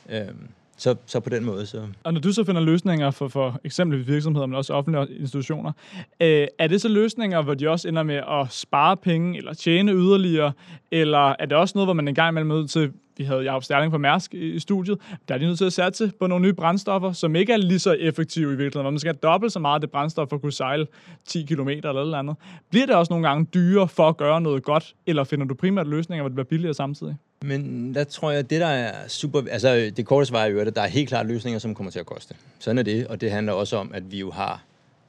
Øhm, 0.09 0.49
så, 0.76 0.95
så 1.07 1.21
på 1.21 1.31
den 1.31 1.45
måde. 1.45 1.67
Så. 1.67 1.87
Og 2.05 2.12
når 2.12 2.21
du 2.21 2.33
så 2.33 2.45
finder 2.45 2.61
løsninger 2.61 3.11
for, 3.11 3.29
for 3.29 3.61
eksempelvis 3.64 4.07
virksomheder, 4.07 4.47
men 4.47 4.57
også 4.57 4.73
offentlige 4.73 5.19
institutioner, 5.21 5.73
øh, 6.21 6.47
er 6.59 6.67
det 6.67 6.81
så 6.81 6.88
løsninger, 6.88 7.43
hvor 7.43 7.55
de 7.55 7.69
også 7.69 7.88
ender 7.88 8.02
med 8.02 8.14
at 8.14 8.47
spare 8.52 8.97
penge 8.97 9.38
eller 9.38 9.55
tjene 9.55 9.93
yderligere, 9.93 10.52
eller 10.91 11.35
er 11.38 11.47
det 11.47 11.59
også 11.59 11.73
noget, 11.76 11.87
hvor 11.87 11.95
man 11.95 12.09
engang 12.09 12.33
imellem 12.33 12.49
møder 12.49 12.67
til, 12.67 12.93
vi 13.17 13.25
havde 13.25 13.41
Jacob 13.41 13.64
Sterling 13.64 13.93
på 13.93 13.99
Mærsk 13.99 14.35
i, 14.35 14.50
i 14.50 14.59
studiet, 14.59 14.99
der 15.29 15.35
er 15.35 15.38
de 15.38 15.47
nødt 15.47 15.59
til 15.59 15.64
at 15.64 15.73
satse 15.73 16.12
på 16.21 16.26
nogle 16.26 16.43
nye 16.43 16.52
brændstoffer, 16.52 17.12
som 17.12 17.37
ikke 17.37 17.52
er 17.52 17.57
lige 17.57 17.79
så 17.79 17.93
effektive 17.93 18.47
i 18.47 18.57
virkeligheden, 18.57 18.83
hvor 18.83 18.91
man 18.91 18.99
skal 18.99 19.12
have 19.12 19.33
dobbelt 19.33 19.52
så 19.52 19.59
meget 19.59 19.75
af 19.75 19.81
det 19.81 19.91
brændstof 19.91 20.29
for 20.29 20.37
at 20.37 20.43
kunne 20.43 20.52
sejle 20.52 20.87
10 21.26 21.43
km 21.43 21.69
eller 21.69 21.93
noget 21.93 22.14
andet. 22.14 22.37
Bliver 22.71 22.87
det 22.87 22.95
også 22.95 23.12
nogle 23.12 23.29
gange 23.29 23.47
dyrere 23.55 23.88
for 23.88 24.09
at 24.09 24.17
gøre 24.17 24.41
noget 24.41 24.62
godt, 24.62 24.95
eller 25.07 25.25
finder 25.25 25.47
du 25.47 25.55
primært 25.55 25.87
løsninger, 25.87 26.23
hvor 26.23 26.29
det 26.29 26.37
bliver 26.37 26.49
billigere 26.49 26.75
samtidig? 26.75 27.17
Men 27.44 27.94
der 27.94 28.04
tror 28.04 28.30
jeg, 28.30 28.50
det 28.50 28.61
der 28.61 28.66
er 28.66 29.08
super... 29.08 29.42
Altså, 29.50 29.92
det 29.96 30.06
korte 30.06 30.26
svar 30.26 30.42
er 30.42 30.46
jo, 30.46 30.61
at 30.61 30.76
der 30.76 30.82
er 30.82 30.87
helt 30.87 31.08
klart 31.08 31.26
løsninger, 31.26 31.58
som 31.58 31.75
kommer 31.75 31.90
til 31.90 31.99
at 31.99 32.06
koste. 32.06 32.34
Sådan 32.58 32.78
er 32.78 32.82
det, 32.82 33.06
og 33.06 33.20
det 33.20 33.30
handler 33.30 33.52
også 33.52 33.76
om, 33.76 33.90
at 33.94 34.12
vi 34.12 34.18
jo 34.18 34.30
har 34.30 34.64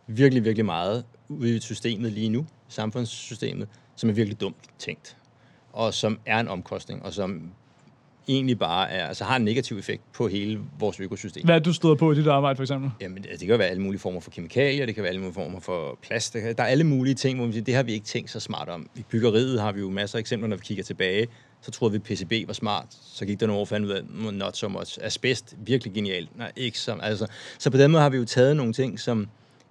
virkelig, 0.08 0.44
virkelig 0.44 0.66
meget 0.66 1.06
ude 1.30 1.56
i 1.56 1.60
systemet 1.60 2.12
lige 2.12 2.30
nu, 2.30 2.46
samfundssystemet, 2.68 3.68
som 3.96 4.10
er 4.10 4.14
virkelig 4.14 4.42
dumt 4.42 4.58
tænkt, 4.80 5.18
og 5.74 5.94
som 5.94 6.20
er 6.26 6.40
en 6.40 6.48
omkostning, 6.48 7.04
og 7.04 7.14
som 7.14 7.52
egentlig 8.28 8.60
bare 8.60 8.92
er, 8.92 9.08
altså 9.08 9.24
har 9.24 9.36
en 9.36 9.46
negativ 9.46 9.78
effekt 9.78 10.04
på 10.14 10.28
hele 10.28 10.60
vores 10.80 11.00
økosystem. 11.00 11.46
Hvad 11.46 11.56
er 11.56 11.60
du 11.60 11.74
støder 11.74 11.96
på 11.96 12.12
i 12.12 12.16
dit 12.16 12.28
arbejde, 12.28 12.56
for 12.56 12.64
eksempel? 12.64 12.92
Jamen, 13.02 13.24
det 13.24 13.48
kan 13.48 13.60
være 13.60 13.68
alle 13.68 13.82
mulige 13.82 14.00
former 14.00 14.20
for 14.20 14.32
kemikalier, 14.32 14.86
det 14.86 14.96
kan 14.96 15.04
være 15.04 15.10
alle 15.10 15.22
mulige 15.22 15.34
former 15.34 15.60
for 15.60 16.00
plast. 16.02 16.34
Der 16.34 16.54
er 16.58 16.64
alle 16.64 16.84
mulige 16.84 17.16
ting, 17.16 17.38
hvor 17.38 17.48
vi 17.48 17.54
siger, 17.54 17.64
det 17.64 17.76
har 17.76 17.84
vi 17.84 17.94
ikke 17.94 18.06
tænkt 18.06 18.30
så 18.30 18.40
smart 18.40 18.70
om. 18.70 18.90
I 18.96 19.04
byggeriet 19.10 19.62
har 19.62 19.72
vi 19.72 19.80
jo 19.80 19.90
masser 19.90 20.18
af 20.18 20.20
eksempler, 20.20 20.50
når 20.50 20.56
vi 20.56 20.64
kigger 20.66 20.84
tilbage. 20.84 21.28
Så 21.62 21.72
troede 21.72 21.92
vi, 21.92 21.96
at 21.96 22.04
PCB 22.04 22.48
var 22.48 22.54
smart. 22.54 22.86
Så 22.90 23.26
gik 23.26 23.40
der 23.40 23.48
nogle 23.48 23.62
år 23.62 23.66
fandt 23.66 23.86
ud 23.86 23.92
af, 23.92 24.04
not 24.34 24.58
so 24.58 24.68
much. 24.68 24.98
Asbest, 25.02 25.56
virkelig 25.58 25.94
genialt. 25.94 26.38
Nej, 26.38 26.52
ikke 26.56 26.80
som, 26.80 27.00
altså. 27.04 27.28
Så 27.60 27.70
på 27.70 27.78
den 27.78 27.92
måde 27.92 28.02
har 28.02 28.10
vi 28.10 28.18
jo 28.18 28.26
taget 28.26 28.58
nogle 28.58 28.74
ting, 28.74 29.00
som 29.00 29.28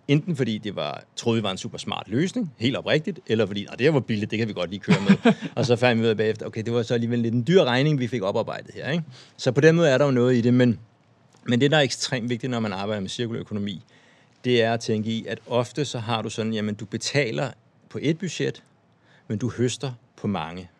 enten 0.09 0.37
fordi 0.37 0.59
det 0.59 0.77
var, 0.77 1.05
troede 1.17 1.37
vi 1.37 1.43
var 1.43 1.51
en 1.51 1.59
super 1.59 1.79
smart 1.79 2.09
løsning, 2.09 2.55
helt 2.59 2.77
oprigtigt, 2.77 3.21
eller 3.27 3.47
fordi, 3.47 3.67
det 3.71 3.81
her 3.81 3.91
var 3.91 4.01
billigt, 4.01 4.31
det 4.31 4.39
kan 4.39 4.49
vi 4.49 4.53
godt 4.53 4.71
lige 4.71 4.81
køre 4.81 4.97
med. 5.09 5.33
og 5.57 5.67
så 5.67 5.77
fandt 5.77 6.03
vi 6.03 6.05
ud 6.05 6.11
af 6.11 6.17
bagefter, 6.17 6.47
okay, 6.47 6.63
det 6.63 6.73
var 6.73 6.83
så 6.83 6.95
alligevel 6.95 7.19
lidt 7.19 7.35
en 7.35 7.47
dyr 7.47 7.65
regning, 7.65 8.01
vi 8.01 8.07
fik 8.07 8.23
oparbejdet 8.23 8.75
her. 8.75 8.91
Ikke? 8.91 9.05
Så 9.37 9.53
på 9.53 9.61
den 9.61 9.77
måde 9.77 9.89
er 9.89 9.99
der 9.99 10.05
jo 10.05 10.11
noget 10.11 10.37
i 10.37 10.41
det, 10.41 10.55
men, 10.55 10.79
men 11.47 11.61
det, 11.61 11.71
der 11.71 11.77
er 11.77 11.83
ekstremt 11.83 12.31
vigtigt, 12.31 12.51
når 12.51 12.61
man 12.61 12.73
arbejder 12.73 13.01
med 13.01 13.09
cirkulær 13.09 13.41
økonomi, 13.41 13.83
det 14.45 14.63
er 14.63 14.75
at 14.75 14.81
tænke 14.81 15.11
i, 15.11 15.27
at 15.27 15.39
ofte 15.47 15.85
så 15.85 15.99
har 15.99 16.23
du 16.23 16.31
sådan, 16.31 16.53
jamen 16.53 16.75
du 16.75 16.85
betaler 16.85 17.51
på 17.89 17.99
et 18.03 18.19
budget, 18.19 18.63
men 19.29 19.39
du 19.39 19.51
høster 19.51 19.93
på 20.17 20.27
mange. 20.27 20.71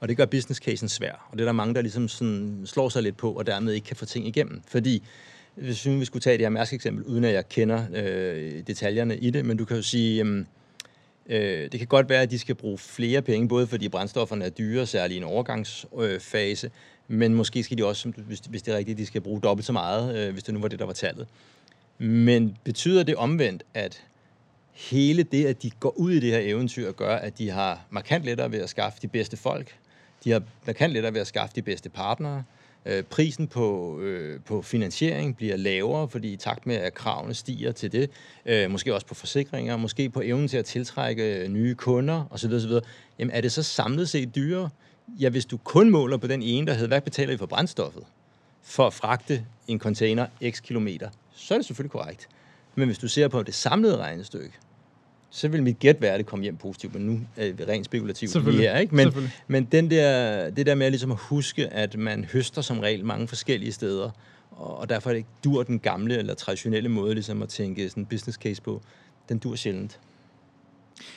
Og 0.00 0.08
det 0.08 0.16
gør 0.16 0.26
business 0.26 0.60
casen 0.60 0.88
svær. 0.88 1.28
Og 1.30 1.38
det 1.38 1.40
er 1.40 1.44
der 1.44 1.52
mange, 1.52 1.74
der 1.74 1.82
ligesom 1.82 2.08
sådan 2.08 2.62
slår 2.66 2.88
sig 2.88 3.02
lidt 3.02 3.16
på, 3.16 3.32
og 3.32 3.46
dermed 3.46 3.72
ikke 3.72 3.86
kan 3.86 3.96
få 3.96 4.04
ting 4.04 4.26
igennem. 4.26 4.62
Fordi 4.68 5.02
hvis 5.56 5.86
vi 5.86 6.04
skulle 6.04 6.20
tage 6.20 6.38
det 6.38 6.44
her 6.44 6.50
Mærsk 6.50 6.72
eksempel, 6.72 7.04
uden 7.04 7.24
at 7.24 7.32
jeg 7.32 7.48
kender 7.48 7.84
øh, 7.94 8.62
detaljerne 8.66 9.16
i 9.16 9.30
det, 9.30 9.44
men 9.44 9.56
du 9.56 9.64
kan 9.64 9.76
jo 9.76 9.82
sige, 9.82 10.24
øh, 10.24 10.44
øh, 11.26 11.72
det 11.72 11.80
kan 11.80 11.86
godt 11.86 12.08
være, 12.08 12.22
at 12.22 12.30
de 12.30 12.38
skal 12.38 12.54
bruge 12.54 12.78
flere 12.78 13.22
penge, 13.22 13.48
både 13.48 13.66
fordi 13.66 13.88
brændstofferne 13.88 14.44
er 14.44 14.50
dyre, 14.50 14.86
særligt 14.86 15.14
i 15.14 15.18
en 15.18 15.24
overgangsfase, 15.24 16.66
øh, 16.66 17.16
men 17.16 17.34
måske 17.34 17.62
skal 17.62 17.78
de 17.78 17.86
også, 17.86 18.12
hvis, 18.16 18.38
hvis 18.38 18.62
det 18.62 18.74
er 18.74 18.78
rigtigt, 18.78 18.98
de 18.98 19.06
skal 19.06 19.20
bruge 19.20 19.40
dobbelt 19.40 19.66
så 19.66 19.72
meget, 19.72 20.16
øh, 20.16 20.32
hvis 20.32 20.42
det 20.42 20.54
nu 20.54 20.60
var 20.60 20.68
det, 20.68 20.78
der 20.78 20.86
var 20.86 20.92
tallet. 20.92 21.26
Men 21.98 22.56
betyder 22.64 23.02
det 23.02 23.16
omvendt, 23.16 23.62
at 23.74 24.02
hele 24.72 25.22
det, 25.22 25.46
at 25.46 25.62
de 25.62 25.70
går 25.70 25.98
ud 25.98 26.12
i 26.12 26.20
det 26.20 26.32
her 26.32 26.40
eventyr, 26.42 26.92
gør, 26.92 27.16
at 27.16 27.38
de 27.38 27.50
har 27.50 27.86
markant 27.90 28.24
lettere 28.24 28.52
ved 28.52 28.60
at 28.60 28.68
skaffe 28.68 28.98
de 29.02 29.08
bedste 29.08 29.36
folk, 29.36 29.76
de 30.24 30.30
har 30.30 30.42
markant 30.66 30.92
lettere 30.92 31.14
ved 31.14 31.20
at 31.20 31.26
skaffe 31.26 31.54
de 31.54 31.62
bedste 31.62 31.88
partnere, 31.88 32.44
Øh, 32.86 33.02
prisen 33.02 33.48
på, 33.48 33.98
øh, 34.00 34.40
på 34.40 34.62
finansiering 34.62 35.36
bliver 35.36 35.56
lavere, 35.56 36.08
fordi 36.08 36.32
i 36.32 36.36
takt 36.36 36.66
med, 36.66 36.76
at 36.76 36.94
kravene 36.94 37.34
stiger 37.34 37.72
til 37.72 37.92
det, 37.92 38.10
øh, 38.46 38.70
måske 38.70 38.94
også 38.94 39.06
på 39.06 39.14
forsikringer, 39.14 39.76
måske 39.76 40.10
på 40.10 40.20
evnen 40.24 40.48
til 40.48 40.56
at 40.56 40.64
tiltrække 40.64 41.38
øh, 41.38 41.48
nye 41.48 41.74
kunder 41.74 42.24
osv., 42.30 42.52
osv., 42.52 42.70
jamen 43.18 43.34
er 43.34 43.40
det 43.40 43.52
så 43.52 43.62
samlet 43.62 44.08
set 44.08 44.34
dyrere? 44.34 44.68
Ja, 45.20 45.28
hvis 45.28 45.46
du 45.46 45.56
kun 45.56 45.90
måler 45.90 46.16
på 46.16 46.26
den 46.26 46.42
ene, 46.42 46.66
der 46.66 46.72
hedder, 46.72 46.88
hvad 46.88 47.00
betaler 47.00 47.32
vi 47.32 47.38
for 47.38 47.46
brændstoffet 47.46 48.02
for 48.62 48.86
at 48.86 48.94
fragte 48.94 49.44
en 49.68 49.78
container 49.78 50.26
x 50.50 50.62
kilometer, 50.62 51.08
så 51.34 51.54
er 51.54 51.58
det 51.58 51.66
selvfølgelig 51.66 51.92
korrekt. 51.92 52.28
Men 52.74 52.88
hvis 52.88 52.98
du 52.98 53.08
ser 53.08 53.28
på 53.28 53.42
det 53.42 53.54
samlede 53.54 53.96
regnestykke, 53.96 54.52
så 55.30 55.48
vil 55.48 55.62
mit 55.62 55.78
gæt 55.78 56.00
være, 56.00 56.12
at 56.12 56.18
det 56.18 56.26
kommer 56.26 56.44
hjem 56.44 56.56
positivt, 56.56 56.94
men 56.94 57.02
nu 57.02 57.20
er 57.36 57.52
det 57.52 57.68
rent 57.68 57.84
spekulativt 57.84 58.44
lige 58.44 58.58
her. 58.58 58.78
Ikke? 58.78 58.94
Men, 58.94 59.12
men 59.46 59.64
den 59.64 59.90
der, 59.90 60.50
det 60.50 60.66
der 60.66 60.74
med 60.74 60.90
ligesom 60.90 61.10
at 61.10 61.18
huske, 61.20 61.68
at 61.68 61.96
man 61.98 62.24
høster 62.24 62.62
som 62.62 62.78
regel 62.78 63.04
mange 63.04 63.28
forskellige 63.28 63.72
steder, 63.72 64.10
og 64.50 64.78
og 64.78 64.88
derfor 64.88 65.10
er 65.10 65.14
det 65.14 65.18
ikke 65.18 65.30
dur 65.44 65.62
den 65.62 65.78
gamle 65.78 66.18
eller 66.18 66.34
traditionelle 66.34 66.88
måde 66.88 67.14
ligesom 67.14 67.42
at 67.42 67.48
tænke 67.48 67.88
sådan 67.88 68.02
en 68.02 68.06
business 68.06 68.38
case 68.38 68.62
på, 68.62 68.82
den 69.28 69.38
dur 69.38 69.56
sjældent. 69.56 70.00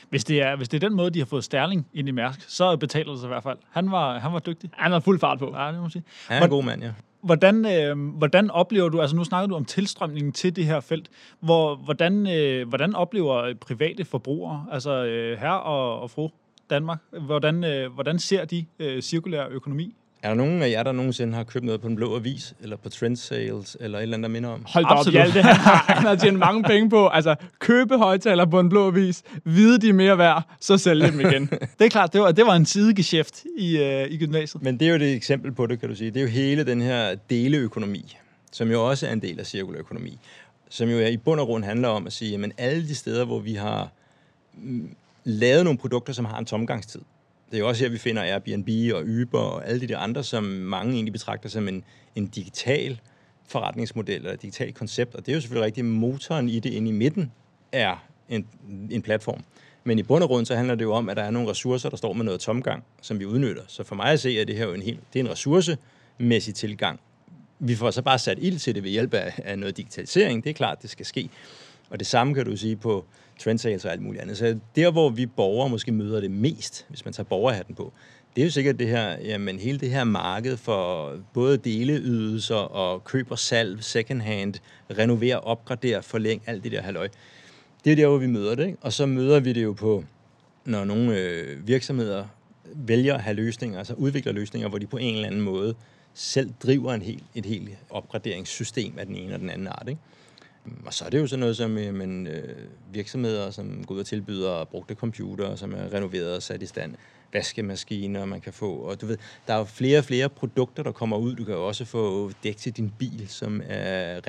Hvis 0.08 0.24
det, 0.24 0.42
er, 0.42 0.56
hvis 0.56 0.68
det 0.68 0.82
er 0.82 0.88
den 0.88 0.96
måde, 0.96 1.10
de 1.10 1.18
har 1.18 1.26
fået 1.26 1.44
Sterling 1.44 1.86
ind 1.94 2.08
i 2.08 2.10
Mærsk, 2.10 2.40
så 2.48 2.76
betaler 2.76 3.10
det 3.10 3.20
sig 3.20 3.26
i 3.26 3.28
hvert 3.28 3.42
fald. 3.42 3.58
Han 3.70 3.90
var, 3.90 4.18
han 4.18 4.32
var 4.32 4.38
dygtig. 4.38 4.70
Han 4.72 4.92
har 4.92 5.00
fuld 5.00 5.20
fart 5.20 5.38
på. 5.38 5.54
Ja, 5.56 5.66
det 5.66 5.74
må 5.74 5.80
man 5.80 5.90
sige. 5.90 6.02
Han 6.28 6.38
er 6.38 6.44
en 6.44 6.50
god 6.50 6.64
mand, 6.64 6.82
ja. 6.82 6.92
Hvordan, 7.22 7.66
øh, 7.66 8.08
hvordan 8.16 8.50
oplever 8.50 8.88
du, 8.88 9.00
altså 9.00 9.16
nu 9.16 9.24
snakker 9.24 9.48
du 9.48 9.54
om 9.54 9.64
tilstrømningen 9.64 10.32
til 10.32 10.56
det 10.56 10.66
her 10.66 10.80
felt, 10.80 11.10
hvor, 11.40 11.74
hvordan, 11.74 12.26
øh, 12.26 12.68
hvordan 12.68 12.94
oplever 12.94 13.54
private 13.60 14.04
forbrugere, 14.04 14.66
altså 14.72 15.04
øh, 15.04 15.38
herre 15.38 15.60
og, 15.60 16.00
og 16.00 16.10
fru 16.10 16.28
Danmark, 16.70 16.98
hvordan, 17.20 17.64
øh, 17.64 17.92
hvordan 17.92 18.18
ser 18.18 18.44
de 18.44 18.66
øh, 18.78 19.02
cirkulær 19.02 19.46
økonomi? 19.50 19.96
Er 20.22 20.28
der 20.28 20.34
nogen 20.34 20.62
af 20.62 20.70
jer, 20.70 20.82
der 20.82 20.92
nogensinde 20.92 21.34
har 21.34 21.44
købt 21.44 21.64
noget 21.64 21.80
på 21.80 21.88
den 21.88 21.96
blå 21.96 22.16
avis, 22.16 22.54
eller 22.62 22.76
på 22.76 22.88
trend 22.88 23.16
sales, 23.16 23.76
eller 23.80 23.98
et 23.98 24.02
eller 24.02 24.16
andet, 24.16 24.28
der 24.28 24.32
minder 24.32 24.48
om? 24.50 24.64
Hold 24.66 24.84
da 24.84 24.90
op, 24.90 24.98
Absolut. 24.98 25.12
Hjalte, 25.12 25.42
han 25.48 25.56
har, 25.56 25.84
han 25.94 26.06
har 26.06 26.16
tjent 26.16 26.38
mange 26.38 26.62
penge 26.62 26.90
på. 26.90 27.08
Altså, 27.08 27.34
købe 27.58 27.98
højtaler 27.98 28.44
på 28.44 28.60
en 28.60 28.68
blå 28.68 28.90
vis, 28.90 29.22
vide 29.44 29.78
de 29.78 29.88
er 29.88 29.92
mere 29.92 30.18
værd, 30.18 30.42
så 30.60 30.78
sælge 30.78 31.06
dem 31.06 31.20
igen. 31.20 31.46
Det 31.78 31.84
er 31.84 31.88
klart, 31.88 32.12
det 32.12 32.20
var, 32.20 32.32
det 32.32 32.46
var 32.46 32.54
en 32.54 32.66
sidegeschæft 32.66 33.44
i, 33.58 33.78
øh, 33.78 34.10
i 34.10 34.18
gymnasiet. 34.18 34.62
Men 34.62 34.80
det 34.80 34.88
er 34.88 34.92
jo 34.92 34.98
det 34.98 35.14
eksempel 35.14 35.52
på 35.52 35.66
det, 35.66 35.80
kan 35.80 35.88
du 35.88 35.94
sige. 35.94 36.10
Det 36.10 36.16
er 36.16 36.24
jo 36.24 36.30
hele 36.30 36.64
den 36.64 36.80
her 36.80 37.14
deleøkonomi, 37.30 38.16
som 38.52 38.70
jo 38.70 38.88
også 38.88 39.06
er 39.06 39.12
en 39.12 39.22
del 39.22 39.40
af 39.40 39.46
cirkulær 39.46 39.78
økonomi, 39.78 40.18
som 40.68 40.88
jo 40.88 40.98
er, 40.98 41.06
i 41.06 41.16
bund 41.16 41.40
og 41.40 41.46
grund 41.46 41.64
handler 41.64 41.88
om 41.88 42.06
at 42.06 42.12
sige, 42.12 42.44
at 42.44 42.52
alle 42.58 42.88
de 42.88 42.94
steder, 42.94 43.24
hvor 43.24 43.38
vi 43.38 43.54
har 43.54 43.88
mm, 44.54 44.90
lavet 45.24 45.64
nogle 45.64 45.78
produkter, 45.78 46.12
som 46.12 46.24
har 46.24 46.38
en 46.38 46.44
tomgangstid, 46.44 47.00
det 47.50 47.56
er 47.56 47.60
jo 47.60 47.68
også 47.68 47.84
her, 47.84 47.90
vi 47.90 47.98
finder 47.98 48.22
Airbnb 48.22 48.94
og 48.94 49.04
Uber 49.04 49.38
og 49.38 49.68
alle 49.68 49.80
de 49.80 49.86
der 49.86 49.98
andre, 49.98 50.24
som 50.24 50.44
mange 50.44 50.94
egentlig 50.94 51.12
betragter 51.12 51.48
som 51.48 51.68
en, 51.68 51.84
en 52.14 52.26
digital 52.26 53.00
forretningsmodel 53.48 54.16
eller 54.16 54.32
et 54.32 54.42
digitalt 54.42 54.74
koncept. 54.74 55.14
Og 55.14 55.26
det 55.26 55.32
er 55.32 55.36
jo 55.36 55.40
selvfølgelig 55.40 55.66
rigtigt, 55.66 55.86
motoren 55.86 56.48
i 56.48 56.60
det 56.60 56.70
inde 56.72 56.88
i 56.88 56.92
midten 56.92 57.32
er 57.72 58.06
en, 58.28 58.46
en 58.90 59.02
platform. 59.02 59.40
Men 59.84 59.98
i 59.98 60.02
bund 60.02 60.22
og 60.22 60.28
grund 60.28 60.46
så 60.46 60.54
handler 60.56 60.74
det 60.74 60.84
jo 60.84 60.92
om, 60.92 61.08
at 61.08 61.16
der 61.16 61.22
er 61.22 61.30
nogle 61.30 61.50
ressourcer, 61.50 61.88
der 61.88 61.96
står 61.96 62.12
med 62.12 62.24
noget 62.24 62.40
tomgang, 62.40 62.84
som 63.02 63.18
vi 63.18 63.26
udnytter. 63.26 63.62
Så 63.66 63.84
for 63.84 63.94
mig 63.94 64.06
at 64.06 64.20
se, 64.20 64.40
er 64.40 64.44
det 64.44 64.56
her 64.56 64.66
jo 64.66 64.74
en, 64.74 64.82
helt, 64.82 65.00
det 65.12 65.20
er 65.20 65.24
en 65.24 65.30
ressourcemæssig 65.30 66.54
tilgang. 66.54 67.00
Vi 67.58 67.74
får 67.74 67.90
så 67.90 68.02
bare 68.02 68.18
sat 68.18 68.38
ild 68.40 68.58
til 68.58 68.74
det 68.74 68.82
ved 68.82 68.90
hjælp 68.90 69.14
af, 69.14 69.32
af 69.44 69.58
noget 69.58 69.76
digitalisering. 69.76 70.44
Det 70.44 70.50
er 70.50 70.54
klart, 70.54 70.82
det 70.82 70.90
skal 70.90 71.06
ske. 71.06 71.30
Og 71.90 71.98
det 71.98 72.06
samme 72.06 72.34
kan 72.34 72.44
du 72.44 72.56
sige 72.56 72.76
på 72.76 73.04
trendsales 73.38 73.84
og 73.84 73.92
alt 73.92 74.02
muligt 74.02 74.22
andet. 74.22 74.36
Så 74.36 74.58
der, 74.76 74.90
hvor 74.90 75.10
vi 75.10 75.26
borgere 75.26 75.68
måske 75.68 75.92
møder 75.92 76.20
det 76.20 76.30
mest, 76.30 76.86
hvis 76.88 77.04
man 77.04 77.14
tager 77.14 77.24
borgerhatten 77.24 77.74
på, 77.74 77.92
det 78.36 78.42
er 78.42 78.46
jo 78.46 78.50
sikkert 78.50 78.78
det 78.78 78.88
her, 78.88 79.18
jamen 79.18 79.58
hele 79.58 79.78
det 79.78 79.90
her 79.90 80.04
marked 80.04 80.56
for 80.56 81.12
både 81.34 81.56
deleydelser 81.56 82.54
og 82.54 83.04
køb 83.04 83.30
og 83.30 83.38
salg, 83.38 83.84
second 83.84 84.20
hand, 84.20 84.54
renovere, 84.98 85.40
opgradere, 85.40 86.02
forlæng, 86.02 86.42
alt 86.46 86.64
det 86.64 86.72
der 86.72 86.82
halløj. 86.82 87.08
Det 87.84 87.92
er 87.92 87.96
der, 87.96 88.06
hvor 88.06 88.18
vi 88.18 88.26
møder 88.26 88.54
det, 88.54 88.66
ikke? 88.66 88.78
Og 88.80 88.92
så 88.92 89.06
møder 89.06 89.40
vi 89.40 89.52
det 89.52 89.62
jo 89.62 89.72
på, 89.72 90.04
når 90.64 90.84
nogle 90.84 91.18
øh, 91.18 91.68
virksomheder 91.68 92.24
vælger 92.74 93.14
at 93.14 93.20
have 93.20 93.34
løsninger, 93.34 93.78
altså 93.78 93.94
udvikler 93.94 94.32
løsninger, 94.32 94.68
hvor 94.68 94.78
de 94.78 94.86
på 94.86 94.96
en 94.96 95.14
eller 95.14 95.26
anden 95.26 95.40
måde 95.40 95.74
selv 96.14 96.50
driver 96.62 96.94
en 96.94 97.02
hel, 97.02 97.22
et 97.34 97.46
helt 97.46 97.70
opgraderingssystem 97.90 98.98
af 98.98 99.06
den 99.06 99.16
ene 99.16 99.34
og 99.34 99.40
den 99.40 99.50
anden 99.50 99.66
art. 99.66 99.86
Ikke? 99.88 100.00
Og 100.86 100.94
så 100.94 101.04
er 101.04 101.10
det 101.10 101.18
jo 101.18 101.26
sådan 101.26 101.40
noget 101.40 101.56
som 101.56 101.78
øh, 101.78 101.94
men, 101.94 102.26
øh, 102.26 102.56
virksomheder, 102.92 103.50
som 103.50 103.84
går 103.86 103.94
ud 103.94 104.00
og 104.00 104.06
tilbyder 104.06 104.64
brugte 104.64 104.94
computere, 104.94 105.56
som 105.56 105.72
er 105.74 105.94
renoveret 105.94 106.36
og 106.36 106.42
sat 106.42 106.62
i 106.62 106.66
stand, 106.66 106.94
vaskemaskiner, 107.32 108.24
man 108.24 108.40
kan 108.40 108.52
få. 108.52 108.74
Og 108.74 109.00
du 109.00 109.06
ved, 109.06 109.18
der 109.46 109.54
er 109.54 109.58
jo 109.58 109.64
flere 109.64 109.98
og 109.98 110.04
flere 110.04 110.28
produkter, 110.28 110.82
der 110.82 110.92
kommer 110.92 111.16
ud. 111.16 111.34
Du 111.34 111.44
kan 111.44 111.54
jo 111.54 111.66
også 111.66 111.84
få 111.84 112.32
dæk 112.44 112.56
til 112.56 112.72
din 112.72 112.92
bil, 112.98 113.24
som 113.28 113.62
er 113.68 114.20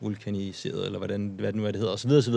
revulkaniseret, 0.00 0.86
eller 0.86 0.98
hvordan, 0.98 1.26
hvad 1.38 1.46
det 1.46 1.54
nu 1.54 1.66
er, 1.66 1.70
det 1.70 1.80
hedder, 1.80 1.92
osv. 1.92 2.10
osv. 2.10 2.34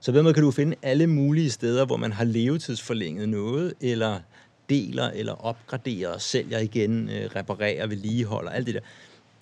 Så 0.00 0.12
på 0.12 0.16
den 0.16 0.22
måde 0.22 0.34
kan 0.34 0.42
du 0.42 0.50
finde 0.50 0.76
alle 0.82 1.06
mulige 1.06 1.50
steder, 1.50 1.86
hvor 1.86 1.96
man 1.96 2.12
har 2.12 2.24
levetidsforlænget 2.24 3.28
noget, 3.28 3.74
eller 3.80 4.20
deler, 4.68 5.10
eller 5.10 5.32
opgraderer, 5.32 6.18
sælger 6.18 6.58
igen, 6.58 7.08
øh, 7.08 7.30
reparerer, 7.36 7.86
vedligeholder, 7.86 8.50
alt 8.50 8.66
det 8.66 8.74
der. 8.74 8.80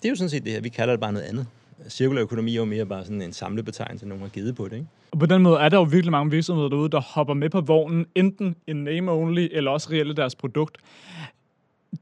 Det 0.01 0.07
er 0.07 0.09
jo 0.09 0.15
sådan 0.15 0.29
set 0.29 0.43
det 0.43 0.53
her, 0.53 0.61
vi 0.61 0.69
kalder 0.69 0.93
det 0.93 0.99
bare 0.99 1.13
noget 1.13 1.25
andet. 1.25 1.47
Cirkulær 1.89 2.21
økonomi 2.21 2.51
er 2.51 2.55
jo 2.55 2.65
mere 2.65 2.85
bare 2.85 3.03
sådan 3.03 3.21
en 3.21 3.33
samlebetegnelse, 3.33 4.07
nogen 4.07 4.21
har 4.21 4.29
givet 4.29 4.55
på 4.55 4.65
det, 4.65 4.75
ikke? 4.75 4.87
Og 5.11 5.19
på 5.19 5.25
den 5.25 5.41
måde 5.41 5.59
er 5.59 5.69
der 5.69 5.77
jo 5.77 5.83
virkelig 5.83 6.11
mange 6.11 6.31
virksomheder 6.31 6.69
derude, 6.69 6.89
der 6.89 7.01
hopper 7.01 7.33
med 7.33 7.49
på 7.49 7.61
vognen, 7.61 8.05
enten 8.15 8.55
en 8.67 8.83
name 8.83 9.11
only, 9.11 9.47
eller 9.51 9.71
også 9.71 9.89
reelt 9.91 10.17
deres 10.17 10.35
produkt. 10.35 10.77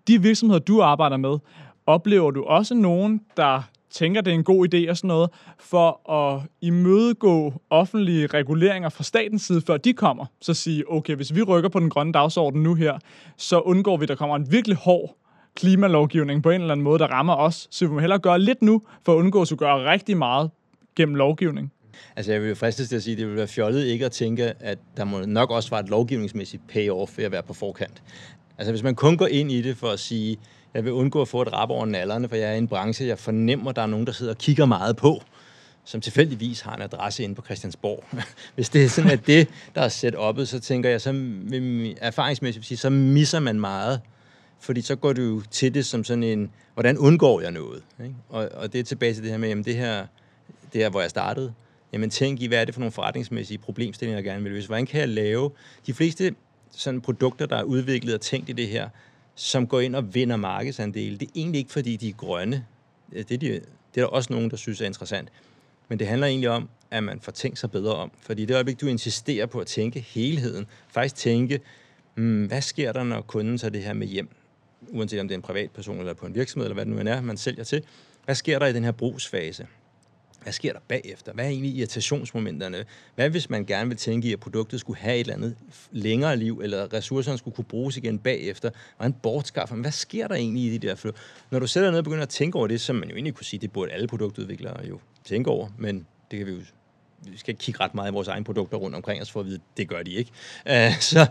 De 0.08 0.22
virksomheder, 0.22 0.60
du 0.60 0.82
arbejder 0.82 1.18
med, 1.18 1.38
oplever 1.86 2.32
du 2.32 2.44
også 2.44 2.76
nogen, 2.76 3.22
der 3.38 3.62
tænker, 3.90 4.22
det 4.22 4.32
er 4.32 4.36
en 4.36 4.44
god 4.44 4.74
idé 4.74 4.90
og 4.90 4.98
sådan 4.98 5.08
noget, 5.08 5.30
for 5.60 6.12
at 6.12 6.42
imødegå 6.62 7.54
offentlige 7.70 8.28
reguleringer 8.28 8.90
fra 8.90 9.04
statens 9.04 9.42
side, 9.42 9.62
før 9.62 9.78
de 9.78 9.94
kommer. 9.94 10.26
Så 10.42 10.54
sige, 10.54 10.92
okay, 10.92 11.16
hvis 11.16 11.36
vi 11.36 11.44
rykker 11.44 11.70
på 11.70 11.80
den 11.80 11.90
grønne 11.90 12.14
dagsorden 12.14 12.64
nu 12.64 12.74
her, 12.74 13.00
så 13.38 13.60
undgår 13.60 13.98
vi, 13.98 14.04
at 14.04 14.10
der 14.10 14.16
kommer 14.16 14.36
en 14.36 14.52
virkelig 14.52 14.78
hård 14.78 15.16
klimalovgivning 15.56 16.44
på 16.44 16.50
en 16.50 16.62
eller 16.62 16.72
anden 16.72 16.84
måde, 16.84 17.00
der 17.00 17.08
rammer 17.08 17.36
os. 17.36 17.68
Så 17.72 17.86
vi 17.88 17.94
må 17.94 18.00
hellere 18.00 18.20
gøre 18.20 18.40
lidt 18.40 18.62
nu, 18.62 18.82
for 19.06 19.14
at 19.14 19.18
undgå 19.18 19.42
at 19.42 19.54
gøre 19.58 19.92
rigtig 19.92 20.18
meget 20.18 20.52
gennem 20.96 21.16
lovgivning. 21.16 21.72
Altså, 22.16 22.32
jeg 22.32 22.42
vil 22.42 22.50
jo 22.50 22.56
fristes 22.56 22.90
til 22.90 22.96
at 22.96 23.04
sige, 23.04 23.12
at 23.12 23.18
det 23.18 23.28
vil 23.28 23.36
være 23.36 23.48
fjollet 23.48 23.86
ikke 23.86 24.06
at 24.06 24.12
tænke, 24.12 24.54
at 24.60 24.78
der 24.98 25.04
må 25.04 25.20
nok 25.20 25.52
også 25.52 25.70
være 25.70 25.80
et 25.80 25.90
lovgivningsmæssigt 25.90 26.68
payoff 26.68 27.18
ved 27.18 27.26
at 27.26 27.32
være 27.32 27.44
på 27.44 27.54
forkant. 27.54 28.04
Altså, 28.58 28.72
hvis 28.72 28.84
man 28.84 28.96
kun 28.96 29.18
går 29.18 29.28
ind 29.28 29.52
i 29.52 29.62
det 29.62 29.78
for 29.78 29.88
at 29.88 30.00
sige, 30.00 30.38
jeg 30.74 30.86
vil 30.86 30.94
undgå 30.94 31.22
at 31.22 31.28
få 31.28 31.42
et 31.42 31.54
rap 31.54 31.70
over 31.70 31.86
nallerne, 31.86 32.30
for 32.30 32.36
jeg 32.36 32.50
er 32.50 32.54
i 32.54 32.58
en 32.58 32.68
branche, 32.68 33.08
jeg 33.08 33.20
fornemmer, 33.20 33.70
at 33.70 33.76
der 33.76 33.82
er 33.82 33.88
nogen, 33.88 34.06
der 34.06 34.12
sidder 34.12 34.34
og 34.34 34.38
kigger 34.38 34.66
meget 34.66 34.96
på, 34.96 35.22
som 35.84 36.02
tilfældigvis 36.02 36.62
har 36.62 36.76
en 36.76 36.82
adresse 36.82 37.24
inde 37.24 37.36
på 37.36 37.42
Christiansborg. 37.42 38.04
Hvis 38.56 38.70
det 38.70 38.84
er 38.84 38.90
sådan, 38.90 39.12
at 39.12 39.28
det, 39.28 39.48
der 39.76 39.82
er 39.82 39.90
sat 39.90 40.16
oppe, 40.16 40.46
så 40.46 40.60
tænker 40.60 40.90
jeg, 40.90 41.02
så 41.02 41.10
erfaringsmæssigt 42.02 42.80
så 42.80 42.90
misser 42.90 43.40
man 43.40 43.60
meget. 43.60 44.02
Fordi 44.60 44.82
så 44.82 44.96
går 44.96 45.14
du 45.14 45.22
jo 45.22 45.42
til 45.52 45.74
det 45.74 45.86
som 45.86 46.04
sådan 46.04 46.24
en, 46.24 46.52
hvordan 46.74 46.98
undgår 46.98 47.42
jeg 47.42 47.52
noget? 47.52 47.84
Ikke? 48.04 48.16
Og, 48.30 48.50
og 48.54 48.74
det 48.74 48.80
er 48.80 48.84
tilbage 48.84 49.14
til 49.14 49.24
det 49.24 49.32
her 49.32 49.38
med, 49.38 49.50
jamen 49.50 49.66
det 49.66 49.76
her, 49.76 50.08
det 50.74 50.82
her, 50.82 50.90
hvor 50.90 51.02
jeg 51.02 51.10
startede. 51.10 51.54
Jamen 51.94 52.10
tænk 52.10 52.42
i, 52.42 52.48
hvad 52.48 52.62
er 52.62 52.66
det 52.66 52.74
for 52.74 52.80
nogle 52.80 52.92
forretningsmæssige 52.92 53.58
problemstillinger, 53.58 54.18
jeg 54.18 54.24
gerne 54.24 54.44
vil 54.44 54.52
løse? 54.52 54.68
Hvordan 54.68 54.86
kan 54.86 55.00
jeg 55.00 55.10
lave 55.10 55.52
de 55.88 55.94
fleste 55.94 56.36
sådan 56.72 57.02
produkter, 57.02 57.46
der 57.46 57.58
er 57.58 57.64
udviklet 57.64 58.14
og 58.14 58.22
tænkt 58.22 58.50
i 58.50 58.54
det 58.54 58.68
her, 58.68 58.90
som 59.36 59.68
går 59.68 59.80
ind 59.80 59.96
og 59.96 60.16
vinder 60.16 60.36
markedsandele? 60.36 61.18
Det 61.18 61.26
er 61.26 61.32
egentlig 61.36 61.60
ikke, 61.60 61.72
fordi 61.72 61.96
de 61.96 62.10
er 62.10 62.14
grønne. 62.14 62.66
Det 63.12 63.32
er, 63.32 63.38
de, 63.38 63.48
det 63.48 63.62
er 63.96 64.02
der 64.02 64.06
også 64.06 64.34
nogen, 64.34 64.50
der 64.50 64.58
synes 64.58 64.82
er 64.82 64.86
interessant. 64.86 65.30
Men 65.88 66.00
det 66.00 66.08
handler 66.08 66.28
egentlig 66.28 66.50
om, 66.50 66.70
at 66.92 67.04
man 67.04 67.20
får 67.20 67.32
tænkt 67.32 67.60
sig 67.60 67.72
bedre 67.72 67.96
om. 67.96 68.12
Fordi 68.22 68.46
det 68.46 68.54
øjeblik, 68.54 68.82
du 68.82 68.88
insisterer 68.88 69.46
på 69.46 69.60
at 69.60 69.68
tænke 69.68 70.00
helheden, 70.00 70.66
faktisk 70.88 71.16
tænke, 71.16 71.60
hmm, 72.16 72.46
hvad 72.46 72.62
sker 72.62 72.92
der, 72.92 73.04
når 73.04 73.22
kunden 73.22 73.58
tager 73.58 73.72
det 73.72 73.84
her 73.84 73.94
med 73.94 74.08
hjem? 74.08 74.30
Uanset 74.88 75.20
om 75.20 75.28
det 75.28 75.36
er 75.36 75.38
en 75.38 75.42
privatperson 75.42 76.00
eller 76.00 76.14
på 76.14 76.26
en 76.26 76.36
virksomhed, 76.36 76.66
eller 76.66 76.74
hvad 76.74 76.86
det 76.86 76.94
nu 76.94 77.00
end 77.00 77.10
er, 77.10 77.22
man 77.22 77.38
sælger 77.38 77.64
til. 77.64 77.84
Hvad 78.26 78.36
sker 78.36 78.60
der 78.60 78.66
i 78.66 78.74
den 78.74 78.84
her 78.84 78.92
brugsfase? 78.92 79.68
Hvad 80.44 80.54
sker 80.54 80.74
der 80.74 80.80
bagefter? 80.88 81.34
Hvad 81.34 81.46
er 81.46 81.50
egentlig 81.50 81.76
irritationsmomenterne? 81.76 82.86
Hvad 83.16 83.30
hvis 83.30 83.50
man 83.50 83.66
gerne 83.66 83.90
vil 83.90 83.98
tænke 83.98 84.28
i, 84.28 84.34
at 84.34 84.40
produktet 84.40 84.80
skulle 84.80 85.00
have 85.00 85.16
et 85.16 85.20
eller 85.20 85.34
andet 85.34 85.56
længere 85.92 86.38
liv, 86.38 86.62
eller 86.64 86.94
ressourcerne 86.94 87.38
skulle 87.38 87.56
kunne 87.56 87.66
bruges 87.66 87.98
igen 87.98 88.20
bagefter? 88.20 88.70
Hvordan 88.98 89.14
bortskaffer 89.14 89.76
man? 89.76 89.82
Hvad 89.82 89.92
sker 89.92 90.28
der 90.28 90.36
egentlig 90.36 90.64
i 90.64 90.78
de 90.78 90.88
der 90.88 90.96
flow? 90.96 91.14
Når 91.52 91.60
du 91.60 91.68
sætter 91.68 91.92
ned 91.92 91.98
og 91.98 92.04
begynder 92.04 92.24
at 92.24 92.30
tænke 92.30 92.58
over 92.58 92.68
det, 92.68 92.82
som 92.82 92.96
man 92.96 93.10
jo 93.10 93.16
egentlig 93.16 93.34
kunne 93.34 93.46
sige, 93.46 93.60
det 93.60 93.72
burde 93.72 93.92
alle 93.92 94.08
produktudviklere 94.08 94.86
jo 94.88 95.00
tænke 95.24 95.50
over, 95.50 95.68
men 95.78 96.08
det 96.32 96.40
kan 96.40 96.48
vi 96.48 96.52
jo 96.52 96.60
vi 97.22 97.38
skal 97.38 97.52
ikke 97.52 97.62
kigge 97.62 97.80
ret 97.80 97.96
meget 97.96 98.12
i 98.12 98.14
vores 98.14 98.28
egne 98.28 98.46
produkter 98.46 98.78
rundt 98.78 98.96
omkring 98.96 99.22
os 99.22 99.32
for 99.32 99.40
at 99.40 99.46
vide, 99.46 99.56
at 99.56 99.78
det 99.78 99.90
gør 99.90 100.04
de 100.04 100.12
ikke. 100.12 100.32
Uh, 100.66 101.00
så, 101.00 101.28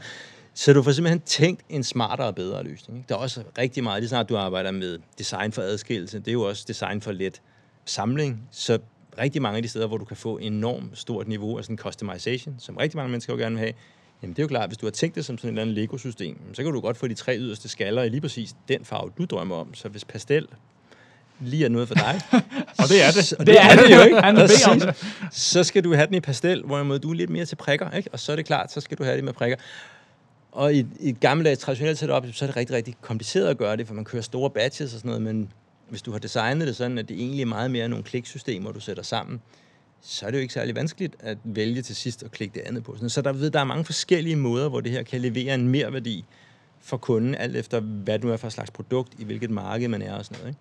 så 0.58 0.72
du 0.72 0.82
får 0.82 0.92
simpelthen 0.92 1.20
tænkt 1.20 1.62
en 1.68 1.84
smartere 1.84 2.26
og 2.26 2.34
bedre 2.34 2.62
løsning. 2.62 2.98
Ikke? 2.98 3.08
Der 3.08 3.14
er 3.14 3.18
også 3.18 3.42
rigtig 3.58 3.82
meget, 3.82 4.02
lige 4.02 4.08
snart 4.08 4.28
du 4.28 4.36
arbejder 4.36 4.70
med 4.70 4.98
design 5.18 5.52
for 5.52 5.62
adskillelse, 5.62 6.18
det 6.18 6.28
er 6.28 6.32
jo 6.32 6.42
også 6.42 6.64
design 6.68 7.00
for 7.00 7.12
let 7.12 7.42
samling, 7.84 8.48
så 8.50 8.78
rigtig 9.18 9.42
mange 9.42 9.56
af 9.56 9.62
de 9.62 9.68
steder, 9.68 9.86
hvor 9.86 9.96
du 9.96 10.04
kan 10.04 10.16
få 10.16 10.38
enormt 10.38 10.98
stort 10.98 11.28
niveau 11.28 11.58
af 11.58 11.64
sådan 11.64 11.78
customization, 11.78 12.56
som 12.58 12.76
rigtig 12.76 12.96
mange 12.96 13.10
mennesker 13.10 13.32
jo 13.32 13.38
gerne 13.38 13.54
vil 13.54 13.60
have, 13.60 13.72
jamen 14.22 14.36
det 14.36 14.42
er 14.42 14.44
jo 14.44 14.48
klart, 14.48 14.68
hvis 14.68 14.78
du 14.78 14.86
har 14.86 14.90
tænkt 14.90 15.16
det 15.16 15.24
som 15.24 15.38
sådan 15.38 15.48
et 15.48 15.52
eller 15.52 15.62
andet 15.62 15.74
Lego-system, 15.74 16.38
så 16.54 16.62
kan 16.62 16.72
du 16.72 16.80
godt 16.80 16.96
få 16.96 17.08
de 17.08 17.14
tre 17.14 17.38
yderste 17.38 17.68
skaller 17.68 18.02
i 18.02 18.08
lige 18.08 18.20
præcis 18.20 18.54
den 18.68 18.84
farve, 18.84 19.10
du 19.18 19.24
drømmer 19.24 19.56
om. 19.56 19.74
Så 19.74 19.88
hvis 19.88 20.04
pastel 20.04 20.46
lige 21.40 21.64
er 21.64 21.68
noget 21.68 21.88
for 21.88 21.94
dig. 21.94 22.20
Og 22.82 22.88
det 22.88 23.02
er 23.02 23.10
det. 23.10 23.32
Og 23.32 23.46
Det 23.46 23.60
er 23.60 23.76
det 23.76 23.96
jo 23.96 24.00
ikke. 24.00 24.20
Han 24.20 24.34
beder 24.34 24.70
om 24.70 24.80
det. 24.80 24.96
Så 25.32 25.64
skal 25.64 25.84
du 25.84 25.94
have 25.94 26.06
den 26.06 26.14
i 26.14 26.20
pastel, 26.20 26.62
hvorimod 26.62 26.98
du 26.98 27.10
er 27.10 27.14
lidt 27.14 27.30
mere 27.30 27.44
til 27.44 27.56
prikker, 27.56 27.90
ikke? 27.90 28.10
Og 28.12 28.20
så 28.20 28.32
er 28.32 28.36
det 28.36 28.46
klart, 28.46 28.72
så 28.72 28.80
skal 28.80 28.98
du 28.98 29.04
have 29.04 29.16
det 29.16 29.24
med 29.24 29.32
prikker. 29.32 29.56
Og 30.52 30.74
i, 30.74 30.86
i 31.00 31.08
et 31.08 31.20
gammeldags 31.20 31.60
traditionelt 31.60 31.98
setup, 31.98 32.26
så 32.32 32.44
er 32.44 32.46
det 32.46 32.56
rigtig, 32.56 32.76
rigtig 32.76 32.94
kompliceret 33.00 33.46
at 33.48 33.58
gøre 33.58 33.76
det, 33.76 33.86
for 33.86 33.94
man 33.94 34.04
kører 34.04 34.22
store 34.22 34.50
batches 34.50 34.94
og 34.94 35.00
sådan 35.00 35.08
noget, 35.08 35.22
men 35.22 35.52
hvis 35.88 36.02
du 36.02 36.12
har 36.12 36.18
designet 36.18 36.68
det 36.68 36.76
sådan, 36.76 36.98
at 36.98 37.08
det 37.08 37.16
egentlig 37.16 37.42
er 37.42 37.46
meget 37.46 37.70
mere 37.70 37.88
nogle 37.88 38.04
kliksystemer, 38.04 38.72
du 38.72 38.80
sætter 38.80 39.02
sammen, 39.02 39.40
så 40.00 40.26
er 40.26 40.30
det 40.30 40.38
jo 40.38 40.42
ikke 40.42 40.54
særlig 40.54 40.74
vanskeligt 40.74 41.16
at 41.20 41.38
vælge 41.44 41.82
til 41.82 41.96
sidst 41.96 42.22
og 42.22 42.30
klikke 42.30 42.54
det 42.54 42.60
andet 42.60 42.84
på. 42.84 42.96
Så 43.08 43.22
der, 43.22 43.32
ved, 43.32 43.50
der 43.50 43.60
er 43.60 43.64
mange 43.64 43.84
forskellige 43.84 44.36
måder, 44.36 44.68
hvor 44.68 44.80
det 44.80 44.92
her 44.92 45.02
kan 45.02 45.20
levere 45.20 45.54
en 45.54 45.68
mere 45.68 45.92
værdi 45.92 46.24
for 46.80 46.96
kunden, 46.96 47.34
alt 47.34 47.56
efter 47.56 47.80
hvad 47.80 48.18
du 48.18 48.30
er 48.30 48.36
for 48.36 48.48
slags 48.48 48.70
produkt, 48.70 49.14
i 49.18 49.24
hvilket 49.24 49.50
marked 49.50 49.88
man 49.88 50.02
er 50.02 50.14
og 50.14 50.24
sådan 50.24 50.38
noget. 50.38 50.50
Ikke? 50.50 50.60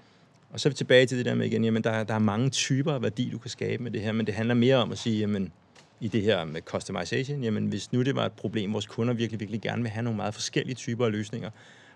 Og 0.50 0.60
så 0.60 0.70
er 0.70 0.72
vi 0.72 0.76
tilbage 0.76 1.06
til 1.06 1.18
det 1.18 1.26
der 1.26 1.36
med 1.36 1.46
igen, 1.46 1.64
jamen 1.64 1.84
der, 1.84 2.04
der 2.04 2.14
er 2.14 2.20
mange 2.20 2.50
typer 2.50 2.94
af 2.94 3.02
værdi, 3.02 3.30
du 3.30 3.38
kan 3.38 3.50
skabe 3.50 3.84
med 3.84 3.92
det 3.92 4.02
her, 4.02 4.12
men 4.12 4.26
det 4.26 4.34
handler 4.36 4.56
mere 4.56 4.76
om 4.76 4.92
at 4.92 4.98
sige, 4.98 5.20
jamen 5.20 5.52
i 6.00 6.08
det 6.08 6.22
her 6.22 6.46
med 6.46 6.62
customization, 6.62 7.44
jamen 7.44 7.68
hvis 7.68 7.92
nu 7.92 8.04
det 8.04 8.16
var 8.16 8.26
et 8.26 8.32
problem, 8.32 8.74
vores 8.74 8.86
kunder 8.86 9.14
virkelig, 9.14 9.40
virkelig 9.40 9.62
gerne 9.62 9.82
vil 9.82 9.92
have 9.92 10.04
nogle 10.04 10.18
meget 10.18 10.34
forskellige 10.34 10.76
typer 10.76 11.06
af 11.06 11.12
løsninger, 11.12 11.50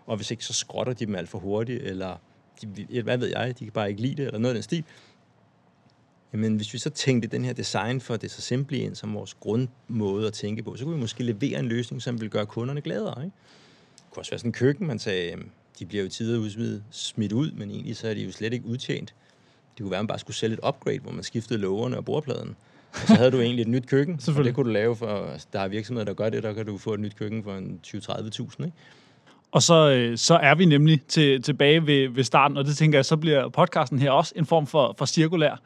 og 0.06 0.16
hvis 0.16 0.32
ikke, 0.32 0.46
så 0.46 0.54
skrotter 0.54 0.94
de 0.94 1.06
dem 1.06 1.16
alt 1.16 1.30
for 1.30 1.40
hurtigt, 1.40 1.84
eller 1.84 2.18
de, 2.62 3.02
hvad 3.02 3.18
ved 3.18 3.28
jeg, 3.28 3.60
de 3.60 3.64
kan 3.64 3.74
bare 3.74 3.90
ikke 3.90 4.02
lide 4.02 4.16
det, 4.16 4.26
eller 4.26 4.40
noget 4.40 4.54
af 4.54 4.56
den 4.56 4.64
stil. 4.64 4.84
Jamen, 6.34 6.56
hvis 6.56 6.74
vi 6.74 6.78
så 6.78 6.90
tænkte 6.90 7.28
den 7.28 7.46
her 7.46 7.54
design 7.54 8.02
for 8.02 8.18
det 8.18 8.32
så 8.32 8.42
simple 8.42 8.78
ind 8.78 8.96
som 8.96 9.14
vores 9.14 9.34
grundmåde 9.34 10.28
at 10.28 10.34
tænke 10.34 10.64
på, 10.64 10.76
så 10.76 10.84
kunne 10.84 10.96
vi 10.96 11.02
måske 11.02 11.24
levere 11.24 11.60
en 11.60 11.66
løsning, 11.66 12.02
som 12.02 12.22
vil 12.22 12.30
gøre 12.30 12.46
kunderne 12.46 12.82
gladere. 12.82 13.24
Ikke? 13.24 13.36
Det 13.96 14.04
kunne 14.12 14.22
også 14.22 14.32
være 14.32 14.40
sådan 14.40 14.50
en 14.50 14.54
køkken, 14.54 14.88
man 14.88 15.00
sagde, 15.00 15.38
de 15.80 15.86
bliver 15.86 16.04
jo 16.04 16.10
tider 16.10 16.40
udsmidt, 16.40 16.84
smidt 16.92 17.32
ud, 17.32 17.52
men 17.52 17.72
egentlig 17.72 17.98
så 17.98 18.08
er 18.08 18.14
de 18.14 18.24
jo 18.24 18.32
slet 18.32 18.54
ikke 18.54 18.66
udtjent. 18.66 19.14
Det 19.78 19.84
kunne 19.84 19.92
være, 19.92 20.00
at 20.00 20.04
man 20.04 20.08
bare 20.08 20.20
skulle 20.20 20.38
sælge 20.38 20.54
et 20.54 20.68
upgrade, 20.68 21.00
hvor 21.00 21.12
man 21.12 21.24
skiftede 21.24 21.60
lågerne 21.60 21.98
og 21.98 22.06
bordpladen. 22.06 22.56
Så 22.94 23.16
havde 23.16 23.32
du 23.32 23.40
egentlig 23.40 23.62
et 23.62 23.68
nyt 23.68 23.88
køkken, 23.88 24.20
og 24.38 24.44
det 24.44 24.56
kunne 24.56 24.66
du 24.66 24.74
lave 24.74 24.96
for, 24.96 25.32
altså, 25.32 25.48
der 25.54 25.60
er 25.60 25.68
virksomheder, 25.68 26.06
der 26.06 26.14
gør 26.14 26.30
det, 26.30 26.44
der 26.44 26.54
kan 26.54 26.66
du 26.66 26.78
få 26.78 26.94
et 26.94 27.00
nyt 27.00 27.16
køkken 27.16 27.44
for 27.44 27.56
en 27.56 27.80
20-30.000, 27.88 28.66
ikke? 28.66 28.78
Og 29.52 29.64
så, 29.64 29.90
øh, 29.90 30.18
så 30.18 30.36
er 30.36 30.56
vi 30.56 30.66
nemlig 30.66 31.02
til, 31.08 31.42
tilbage 31.42 31.88
ved, 31.88 32.10
ved 32.10 32.24
starten, 32.24 32.58
og 32.58 32.66
det 32.66 32.78
tænker 32.78 32.98
jeg, 32.98 33.06
så 33.06 33.18
bliver 33.18 33.50
podcasten 33.50 34.00
her 34.00 34.12
også 34.12 34.34
en 34.36 34.46
form 34.46 34.68
for, 34.68 34.96
for 34.98 35.06
cirkulær. 35.06 35.52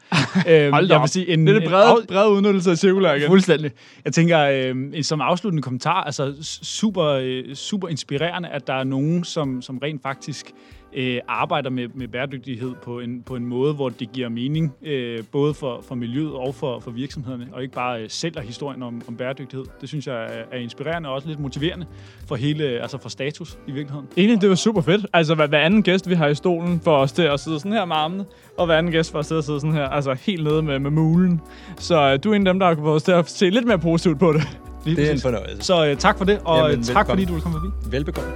øhm, 0.50 0.74
Hold 0.74 0.88
da 0.88 0.94
jeg 0.94 1.02
vil 1.02 1.10
sige, 1.10 1.30
en, 1.30 1.48
Det 1.48 1.56
er 1.56 1.60
det 1.60 1.64
en 1.64 2.08
brede, 2.08 2.30
udnyttelse 2.30 2.72
af 2.72 2.78
cirkulær 2.78 3.14
igen. 3.14 3.28
Fuldstændig. 3.28 3.72
Jeg 4.06 4.14
tænker, 4.14 4.40
øh, 4.40 5.04
som 5.04 5.22
afsluttende 5.22 5.64
kommentar, 5.64 6.04
altså 6.04 6.34
super, 6.64 7.06
øh, 7.06 7.56
super 7.56 7.88
inspirerende, 7.88 8.50
at 8.50 8.68
der 8.68 8.74
er 8.74 8.84
nogen, 8.84 9.24
som, 9.24 9.62
som 9.62 9.78
rent 9.78 10.02
faktisk 10.02 10.52
øh, 10.96 11.20
arbejder 11.28 11.70
med, 11.70 11.88
med 11.94 12.08
bæredygtighed 12.08 12.74
på 12.84 13.00
en, 13.00 13.22
på 13.26 13.36
en 13.36 13.46
måde, 13.46 13.74
hvor 13.74 13.90
det 13.90 14.12
giver 14.12 14.30
mening, 14.30 14.74
øh, 14.84 15.20
både 15.32 15.54
for, 15.54 15.84
for 15.88 15.96
miljøet 15.96 16.34
og 16.34 16.56
for, 16.56 16.80
for 16.80 16.92
virksomhederne, 16.92 17.48
og 17.54 17.62
ikke 17.62 17.74
bare 17.74 18.02
øh, 18.02 18.10
sælger 18.10 18.42
historien 18.42 18.84
om, 18.84 19.02
om 19.08 19.16
bæredygtighed. 19.16 19.66
Det 19.82 19.90
synes 19.90 20.08
jeg 20.08 20.24
er, 20.24 20.28
er 20.52 20.58
inspirerende 20.58 21.10
og 21.10 21.16
også 21.16 21.28
lidt 21.28 21.40
motiverende 21.40 21.86
for 22.28 22.36
hele, 22.36 22.64
altså 22.66 22.98
for 22.98 23.10
status 23.10 23.58
i 23.68 23.72
virkeligheden. 23.72 24.08
Egentlig, 24.18 24.42
det 24.42 24.50
var 24.50 24.56
super 24.56 24.82
fedt. 24.82 25.06
Altså, 25.14 25.36
hver, 25.36 25.48
hver 25.48 25.60
anden 25.60 25.84
gæst, 25.84 26.10
vi 26.10 26.16
har 26.16 26.28
i 26.28 26.36
stolen, 26.36 26.80
for 26.84 26.98
os 26.98 27.12
til 27.12 27.22
at 27.24 27.40
sidde 27.40 27.60
sådan 27.60 27.72
her 27.74 27.86
med 27.86 27.96
armene, 27.96 28.26
og 28.58 28.66
hver 28.66 28.78
anden 28.78 28.92
gæst 28.92 29.12
for 29.12 29.20
os 29.20 29.28
til 29.28 29.36
at 29.36 29.44
sidde 29.44 29.60
sådan 29.60 29.74
her, 29.76 29.90
altså 29.90 30.14
helt 30.22 30.44
nede 30.44 30.62
med, 30.62 30.80
med 30.80 30.92
mulen. 30.92 31.42
Så 31.78 32.12
øh, 32.14 32.20
du 32.24 32.32
er 32.32 32.36
en 32.36 32.48
af 32.48 32.54
dem, 32.54 32.60
der 32.60 32.68
har 32.68 32.76
fået 32.76 32.96
os 32.96 33.04
til 33.04 33.12
at 33.12 33.30
se 33.30 33.50
lidt 33.50 33.66
mere 33.66 33.80
positivt 33.80 34.20
på 34.20 34.34
det. 34.34 34.42
Lige 34.86 34.96
Det 34.96 35.04
er 35.04 35.08
en 35.08 35.14
præcis. 35.14 35.24
fornøjelse. 35.24 35.62
Så 35.62 35.88
øh, 35.88 35.98
tak 35.98 36.18
for 36.18 36.26
det, 36.26 36.40
og 36.46 36.58
Jamen, 36.58 36.72
Jamen, 36.72 36.84
tak 36.84 36.96
velkommen. 36.96 37.10
fordi 37.10 37.26
du 37.26 37.34
vil 37.34 37.42
komme 37.42 37.58
forbi. 37.60 37.92
Velbekomme. 37.92 38.32